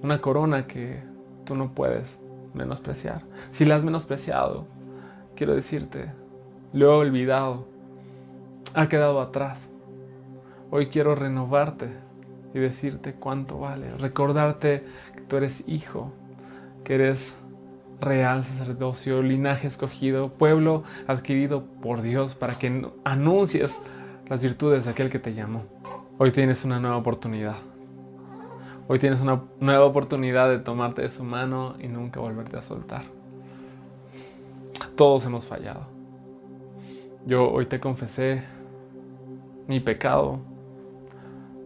Una 0.03 0.19
corona 0.19 0.67
que 0.67 1.01
tú 1.45 1.55
no 1.55 1.71
puedes 1.71 2.19
menospreciar. 2.53 3.21
Si 3.49 3.65
la 3.65 3.75
has 3.75 3.83
menospreciado, 3.83 4.65
quiero 5.35 5.55
decirte, 5.55 6.11
lo 6.73 6.87
he 6.87 6.95
olvidado, 6.95 7.65
ha 8.73 8.89
quedado 8.89 9.21
atrás. 9.21 9.71
Hoy 10.71 10.87
quiero 10.87 11.15
renovarte 11.15 11.89
y 12.53 12.59
decirte 12.59 13.13
cuánto 13.13 13.59
vale, 13.59 13.95
recordarte 13.97 14.83
que 15.13 15.21
tú 15.21 15.37
eres 15.37 15.67
hijo, 15.67 16.11
que 16.83 16.95
eres 16.95 17.37
real 17.99 18.43
sacerdocio, 18.43 19.21
linaje 19.21 19.67
escogido, 19.67 20.33
pueblo 20.33 20.83
adquirido 21.07 21.63
por 21.81 22.01
Dios 22.01 22.35
para 22.35 22.57
que 22.57 22.87
anuncies 23.03 23.77
las 24.27 24.43
virtudes 24.43 24.85
de 24.85 24.91
aquel 24.91 25.09
que 25.09 25.19
te 25.19 25.33
llamó. 25.33 25.74
Hoy 26.17 26.31
tienes 26.31 26.63
una 26.63 26.79
nueva 26.79 26.95
oportunidad. 26.95 27.57
Hoy 28.87 28.99
tienes 28.99 29.19
una 29.19 29.43
nueva 29.59 29.83
oportunidad 29.83 30.47
de 30.47 30.59
tomarte 30.59 31.01
de 31.01 31.09
su 31.09 31.25
mano 31.25 31.75
y 31.77 31.89
nunca 31.89 32.21
volverte 32.21 32.55
a 32.55 32.61
soltar. 32.61 33.03
Todos 34.95 35.25
hemos 35.25 35.45
fallado. 35.45 35.87
Yo 37.25 37.51
hoy 37.51 37.65
te 37.65 37.81
confesé 37.81 38.43
mi 39.67 39.81
pecado 39.81 40.39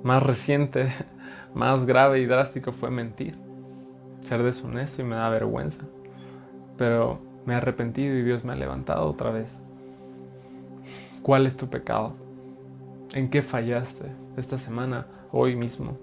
más 0.02 0.24
reciente, 0.24 0.92
más 1.54 1.86
grave 1.86 2.20
y 2.20 2.26
drástico 2.26 2.72
fue 2.72 2.90
mentir, 2.90 3.38
ser 4.22 4.42
deshonesto 4.42 5.04
y 5.04 5.06
me 5.06 5.16
da 5.16 5.30
vergüenza. 5.30 5.84
Pero 6.76 7.20
me 7.46 7.54
he 7.54 7.58
arrepentido 7.58 8.16
y 8.16 8.24
Dios 8.24 8.44
me 8.44 8.54
ha 8.54 8.56
levantado 8.56 9.06
otra 9.06 9.30
vez. 9.30 9.56
¿Cuál 11.22 11.46
es 11.46 11.56
tu 11.56 11.70
pecado? 11.70 12.29
¿En 13.14 13.32
qué 13.32 13.42
fallaste 13.42 14.06
esta 14.38 14.60
semana, 14.60 15.08
hoy 15.32 15.56
mismo? 15.56 15.98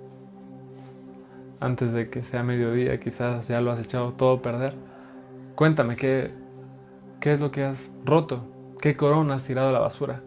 Antes 1.60 1.92
de 1.92 2.10
que 2.10 2.20
sea 2.22 2.42
mediodía, 2.42 2.98
quizás 2.98 3.46
ya 3.46 3.60
lo 3.60 3.70
has 3.70 3.78
echado 3.78 4.12
todo 4.14 4.38
a 4.38 4.42
perder. 4.42 4.74
Cuéntame, 5.54 5.94
¿qué, 5.94 6.32
qué 7.20 7.30
es 7.30 7.40
lo 7.40 7.52
que 7.52 7.62
has 7.62 7.92
roto? 8.04 8.44
¿Qué 8.80 8.96
corona 8.96 9.34
has 9.34 9.44
tirado 9.44 9.68
a 9.68 9.72
la 9.72 9.78
basura? 9.78 10.20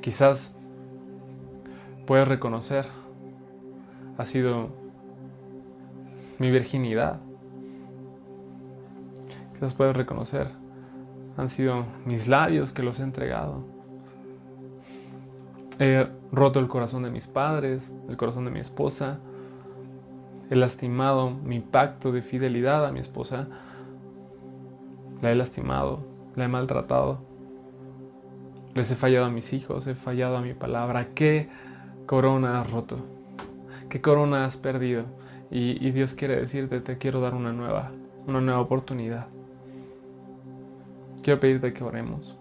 Quizás 0.00 0.56
puedes 2.06 2.26
reconocer, 2.26 2.86
ha 4.16 4.24
sido 4.24 4.70
mi 6.38 6.50
virginidad. 6.50 7.20
Quizás 9.52 9.74
puedes 9.74 9.94
reconocer, 9.94 10.48
han 11.36 11.50
sido 11.50 11.84
mis 12.06 12.28
labios 12.28 12.72
que 12.72 12.82
los 12.82 12.98
he 12.98 13.02
entregado 13.02 13.75
He 15.78 16.08
roto 16.32 16.58
el 16.58 16.68
corazón 16.68 17.02
de 17.02 17.10
mis 17.10 17.26
padres, 17.26 17.92
el 18.08 18.16
corazón 18.16 18.46
de 18.46 18.50
mi 18.50 18.60
esposa. 18.60 19.18
He 20.48 20.56
lastimado 20.56 21.30
mi 21.30 21.60
pacto 21.60 22.12
de 22.12 22.22
fidelidad 22.22 22.86
a 22.86 22.92
mi 22.92 23.00
esposa. 23.00 23.48
La 25.20 25.32
he 25.32 25.34
lastimado, 25.34 26.00
la 26.34 26.44
he 26.44 26.48
maltratado. 26.48 27.18
Les 28.74 28.90
he 28.90 28.94
fallado 28.94 29.26
a 29.26 29.30
mis 29.30 29.52
hijos, 29.52 29.86
he 29.86 29.94
fallado 29.94 30.36
a 30.36 30.40
mi 30.40 30.54
palabra. 30.54 31.08
¿Qué 31.14 31.48
corona 32.06 32.60
has 32.60 32.70
roto? 32.70 32.98
¿Qué 33.90 34.00
corona 34.00 34.44
has 34.44 34.56
perdido? 34.56 35.04
Y, 35.50 35.84
y 35.86 35.90
Dios 35.92 36.14
quiere 36.14 36.36
decirte, 36.36 36.80
te 36.80 36.96
quiero 36.96 37.20
dar 37.20 37.34
una 37.34 37.52
nueva, 37.52 37.92
una 38.26 38.40
nueva 38.40 38.60
oportunidad. 38.60 39.26
Quiero 41.22 41.38
pedirte 41.40 41.72
que 41.72 41.84
oremos. 41.84 42.36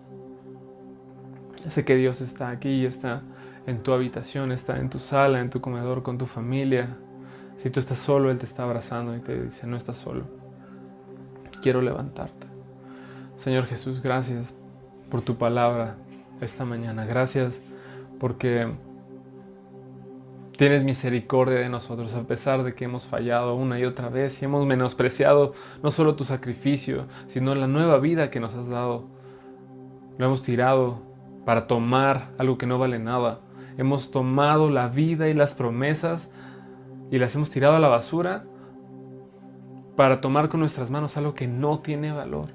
Sé 1.69 1.83
que 1.83 1.95
Dios 1.95 2.21
está 2.21 2.49
aquí, 2.49 2.85
está 2.85 3.21
en 3.65 3.81
tu 3.81 3.93
habitación, 3.93 4.51
está 4.51 4.77
en 4.77 4.89
tu 4.89 4.99
sala, 4.99 5.39
en 5.39 5.49
tu 5.49 5.61
comedor, 5.61 6.03
con 6.03 6.17
tu 6.17 6.25
familia. 6.25 6.97
Si 7.55 7.69
tú 7.69 7.79
estás 7.79 7.97
solo, 7.97 8.29
Él 8.29 8.37
te 8.37 8.45
está 8.45 8.63
abrazando 8.63 9.15
y 9.15 9.19
te 9.19 9.43
dice, 9.43 9.65
no 9.65 9.75
estás 9.75 9.97
solo. 9.97 10.25
Quiero 11.61 11.81
levantarte. 11.81 12.47
Señor 13.35 13.65
Jesús, 13.65 14.01
gracias. 14.01 14.55
por 15.09 15.21
tu 15.21 15.37
palabra 15.37 15.95
esta 16.41 16.65
mañana. 16.65 17.05
Gracias 17.05 17.63
porque 18.19 18.71
tienes 20.57 20.83
misericordia 20.83 21.59
de 21.59 21.69
nosotros 21.69 22.15
a 22.15 22.23
pesar 22.23 22.63
de 22.63 22.75
que 22.75 22.85
hemos 22.85 23.05
fallado 23.05 23.55
una 23.55 23.79
y 23.79 23.85
otra 23.85 24.09
vez 24.09 24.41
y 24.41 24.45
hemos 24.45 24.65
menospreciado 24.65 25.53
no 25.83 25.91
solo 25.91 26.15
tu 26.15 26.23
sacrificio, 26.23 27.05
sino 27.27 27.55
la 27.55 27.67
nueva 27.67 27.99
vida 27.99 28.29
que 28.31 28.39
nos 28.39 28.55
has 28.55 28.67
dado. 28.67 29.05
Lo 30.17 30.25
hemos 30.25 30.43
tirado 30.43 31.14
para 31.45 31.67
tomar 31.67 32.31
algo 32.37 32.57
que 32.57 32.65
no 32.65 32.79
vale 32.79 32.99
nada. 32.99 33.39
Hemos 33.77 34.11
tomado 34.11 34.69
la 34.69 34.87
vida 34.87 35.29
y 35.29 35.33
las 35.33 35.53
promesas 35.53 36.29
y 37.11 37.19
las 37.19 37.35
hemos 37.35 37.49
tirado 37.49 37.75
a 37.75 37.79
la 37.79 37.87
basura 37.87 38.45
para 39.95 40.19
tomar 40.19 40.49
con 40.49 40.59
nuestras 40.59 40.89
manos 40.89 41.15
algo 41.17 41.35
que 41.35 41.47
no 41.47 41.79
tiene 41.79 42.11
valor. 42.11 42.49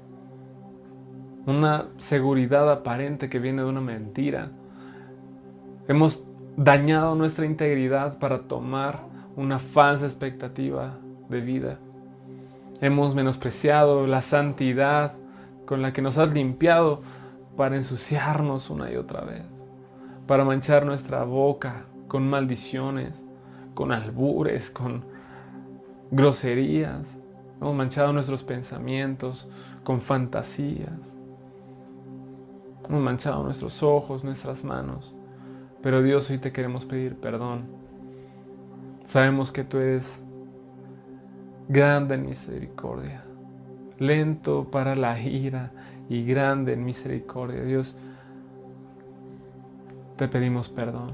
Una 1.45 1.87
seguridad 1.97 2.71
aparente 2.71 3.29
que 3.29 3.39
viene 3.39 3.63
de 3.63 3.69
una 3.69 3.81
mentira. 3.81 4.51
Hemos 5.87 6.23
dañado 6.57 7.15
nuestra 7.15 7.45
integridad 7.45 8.19
para 8.19 8.41
tomar 8.41 8.99
una 9.35 9.57
falsa 9.57 10.05
expectativa 10.05 10.97
de 11.29 11.41
vida. 11.41 11.79
Hemos 12.81 13.15
menospreciado 13.15 14.05
la 14.05 14.21
santidad 14.21 15.13
con 15.65 15.81
la 15.81 15.93
que 15.93 16.01
nos 16.01 16.17
has 16.17 16.33
limpiado 16.33 17.01
para 17.61 17.75
ensuciarnos 17.75 18.71
una 18.71 18.91
y 18.91 18.95
otra 18.95 19.21
vez, 19.21 19.45
para 20.25 20.43
manchar 20.43 20.83
nuestra 20.83 21.23
boca 21.25 21.85
con 22.07 22.27
maldiciones, 22.27 23.23
con 23.75 23.91
albures, 23.91 24.71
con 24.71 25.05
groserías. 26.09 27.19
Hemos 27.61 27.75
manchado 27.75 28.13
nuestros 28.13 28.43
pensamientos 28.43 29.47
con 29.83 30.01
fantasías. 30.01 31.19
Hemos 32.89 32.99
manchado 33.03 33.43
nuestros 33.43 33.83
ojos, 33.83 34.23
nuestras 34.23 34.63
manos. 34.63 35.13
Pero 35.83 36.01
Dios, 36.01 36.31
hoy 36.31 36.39
te 36.39 36.51
queremos 36.51 36.83
pedir 36.83 37.15
perdón. 37.15 37.65
Sabemos 39.05 39.51
que 39.51 39.63
tú 39.63 39.77
eres 39.77 40.23
grande 41.69 42.15
en 42.15 42.25
misericordia, 42.25 43.23
lento 43.99 44.71
para 44.71 44.95
la 44.95 45.21
ira 45.21 45.71
y 46.11 46.25
grande 46.25 46.73
en 46.73 46.83
misericordia. 46.83 47.63
Dios, 47.63 47.95
te 50.17 50.27
pedimos 50.27 50.67
perdón. 50.67 51.13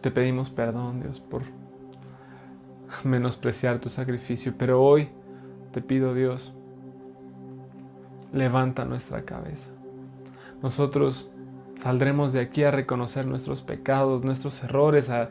Te 0.00 0.10
pedimos 0.10 0.50
perdón, 0.50 1.02
Dios, 1.02 1.20
por 1.20 1.42
menospreciar 3.04 3.78
tu 3.78 3.90
sacrificio. 3.90 4.54
Pero 4.58 4.82
hoy 4.82 5.08
te 5.70 5.80
pido, 5.80 6.14
Dios, 6.14 6.52
levanta 8.32 8.84
nuestra 8.84 9.22
cabeza. 9.22 9.70
Nosotros 10.64 11.30
saldremos 11.76 12.32
de 12.32 12.40
aquí 12.40 12.64
a 12.64 12.72
reconocer 12.72 13.24
nuestros 13.24 13.62
pecados, 13.62 14.24
nuestros 14.24 14.64
errores, 14.64 15.10
a 15.10 15.30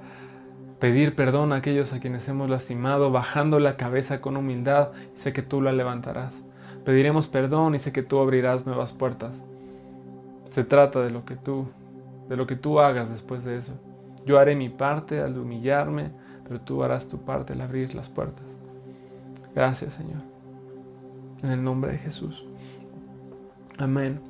pedir 0.80 1.14
perdón 1.14 1.52
a 1.52 1.58
aquellos 1.58 1.92
a 1.92 2.00
quienes 2.00 2.26
hemos 2.30 2.50
lastimado, 2.50 3.12
bajando 3.12 3.60
la 3.60 3.76
cabeza 3.76 4.22
con 4.22 4.38
humildad 4.38 4.92
sé 5.14 5.34
que 5.34 5.42
tú 5.42 5.62
la 5.62 5.74
levantarás. 5.74 6.46
Pediremos 6.86 7.28
perdón 7.28 7.76
y 7.76 7.80
sé 7.80 7.92
que 7.92 8.04
tú 8.04 8.20
abrirás 8.20 8.66
nuevas 8.66 8.94
puertas. 8.94 9.44
Se 10.52 10.64
trata 10.64 11.02
de 11.02 11.10
lo 11.10 11.26
que 11.26 11.36
tú, 11.36 11.68
de 12.30 12.38
lo 12.38 12.48
que 12.48 12.56
tú 12.56 12.80
hagas 12.80 13.10
después 13.10 13.44
de 13.44 13.58
eso. 13.58 13.74
Yo 14.26 14.40
haré 14.40 14.56
mi 14.56 14.70
parte 14.70 15.20
al 15.20 15.38
humillarme, 15.38 16.12
pero 16.48 16.62
tú 16.62 16.84
harás 16.84 17.10
tu 17.10 17.26
parte 17.26 17.54
al 17.54 17.62
abrir 17.62 17.94
las 17.96 18.08
puertas. 18.08 18.58
Gracias, 19.56 19.94
Señor. 19.94 20.22
En 21.44 21.52
el 21.52 21.64
nombre 21.64 21.92
de 21.92 21.98
Jesús. 21.98 22.46
Amén. 23.78 24.22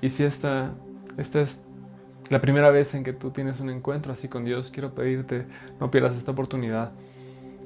Y 0.00 0.10
si 0.10 0.24
esta, 0.24 0.72
esta 1.16 1.40
es 1.40 1.62
la 2.30 2.40
primera 2.40 2.70
vez 2.70 2.94
en 2.94 3.04
que 3.04 3.12
tú 3.12 3.30
tienes 3.30 3.60
un 3.60 3.70
encuentro 3.70 4.12
así 4.12 4.28
con 4.28 4.44
Dios, 4.44 4.70
quiero 4.70 4.94
pedirte, 4.94 5.46
no 5.80 5.90
pierdas 5.90 6.14
esta 6.14 6.30
oportunidad 6.30 6.92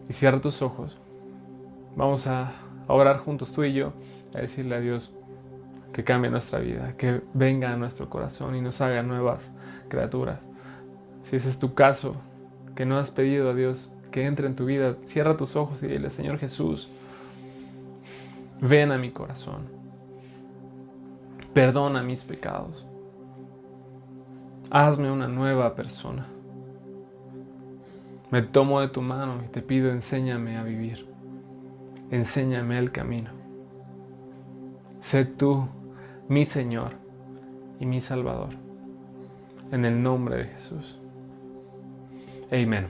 y 0.08 0.12
cierra 0.12 0.40
tus 0.40 0.62
ojos. 0.62 0.98
Vamos 1.96 2.26
a 2.26 2.52
orar 2.86 3.18
juntos 3.18 3.52
tú 3.52 3.64
y 3.64 3.72
yo, 3.72 3.92
a 4.34 4.38
decirle 4.38 4.76
a 4.76 4.80
Dios 4.80 5.12
que 5.92 6.04
cambie 6.04 6.30
nuestra 6.30 6.58
vida, 6.58 6.94
que 6.96 7.22
venga 7.34 7.72
a 7.72 7.76
nuestro 7.76 8.08
corazón 8.08 8.54
y 8.56 8.60
nos 8.60 8.80
haga 8.80 9.02
nuevas 9.02 9.50
criaturas. 9.88 10.40
Si 11.22 11.36
ese 11.36 11.48
es 11.48 11.58
tu 11.58 11.74
caso, 11.74 12.16
que 12.74 12.86
no 12.86 12.98
has 12.98 13.10
pedido 13.10 13.50
a 13.50 13.54
Dios 13.54 13.90
que 14.10 14.26
entre 14.26 14.46
en 14.46 14.56
tu 14.56 14.66
vida, 14.66 14.96
cierra 15.04 15.36
tus 15.36 15.56
ojos 15.56 15.82
y 15.82 15.88
dile, 15.88 16.10
Señor 16.10 16.38
Jesús, 16.38 16.88
ven 18.60 18.92
a 18.92 18.98
mi 18.98 19.10
corazón 19.10 19.78
perdona 21.58 22.04
mis 22.04 22.22
pecados. 22.22 22.86
Hazme 24.70 25.10
una 25.10 25.26
nueva 25.26 25.74
persona. 25.74 26.24
Me 28.30 28.42
tomo 28.42 28.80
de 28.80 28.86
tu 28.86 29.02
mano 29.02 29.42
y 29.44 29.48
te 29.48 29.60
pido 29.60 29.90
enséñame 29.90 30.56
a 30.56 30.62
vivir. 30.62 31.08
Enséñame 32.12 32.78
el 32.78 32.92
camino. 32.92 33.30
Sé 35.00 35.24
tú 35.24 35.68
mi 36.28 36.44
Señor 36.44 36.92
y 37.80 37.86
mi 37.86 38.00
Salvador. 38.00 38.50
En 39.70 39.84
el 39.84 40.02
nombre 40.02 40.36
de 40.36 40.44
Jesús. 40.44 40.98
Amén. 42.50 42.88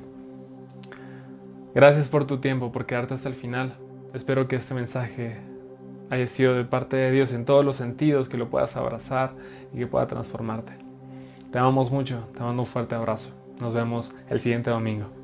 Gracias 1.74 2.08
por 2.08 2.26
tu 2.26 2.38
tiempo, 2.38 2.72
por 2.72 2.86
quedarte 2.86 3.14
hasta 3.14 3.28
el 3.28 3.34
final. 3.34 3.76
Espero 4.14 4.48
que 4.48 4.56
este 4.56 4.74
mensaje 4.74 5.36
haya 6.10 6.26
sido 6.26 6.54
de 6.54 6.64
parte 6.64 6.96
de 6.96 7.10
Dios 7.10 7.32
en 7.32 7.44
todos 7.44 7.64
los 7.64 7.76
sentidos, 7.76 8.28
que 8.28 8.38
lo 8.38 8.48
puedas 8.48 8.76
abrazar 8.76 9.34
y 9.74 9.78
que 9.78 9.86
pueda 9.86 10.06
transformarte. 10.06 10.72
Te 11.52 11.58
amamos 11.58 11.90
mucho, 11.90 12.28
te 12.32 12.40
mando 12.40 12.62
un 12.62 12.68
fuerte 12.68 12.94
abrazo. 12.94 13.30
Nos 13.60 13.74
vemos 13.74 14.14
el 14.30 14.40
siguiente 14.40 14.70
domingo. 14.70 15.17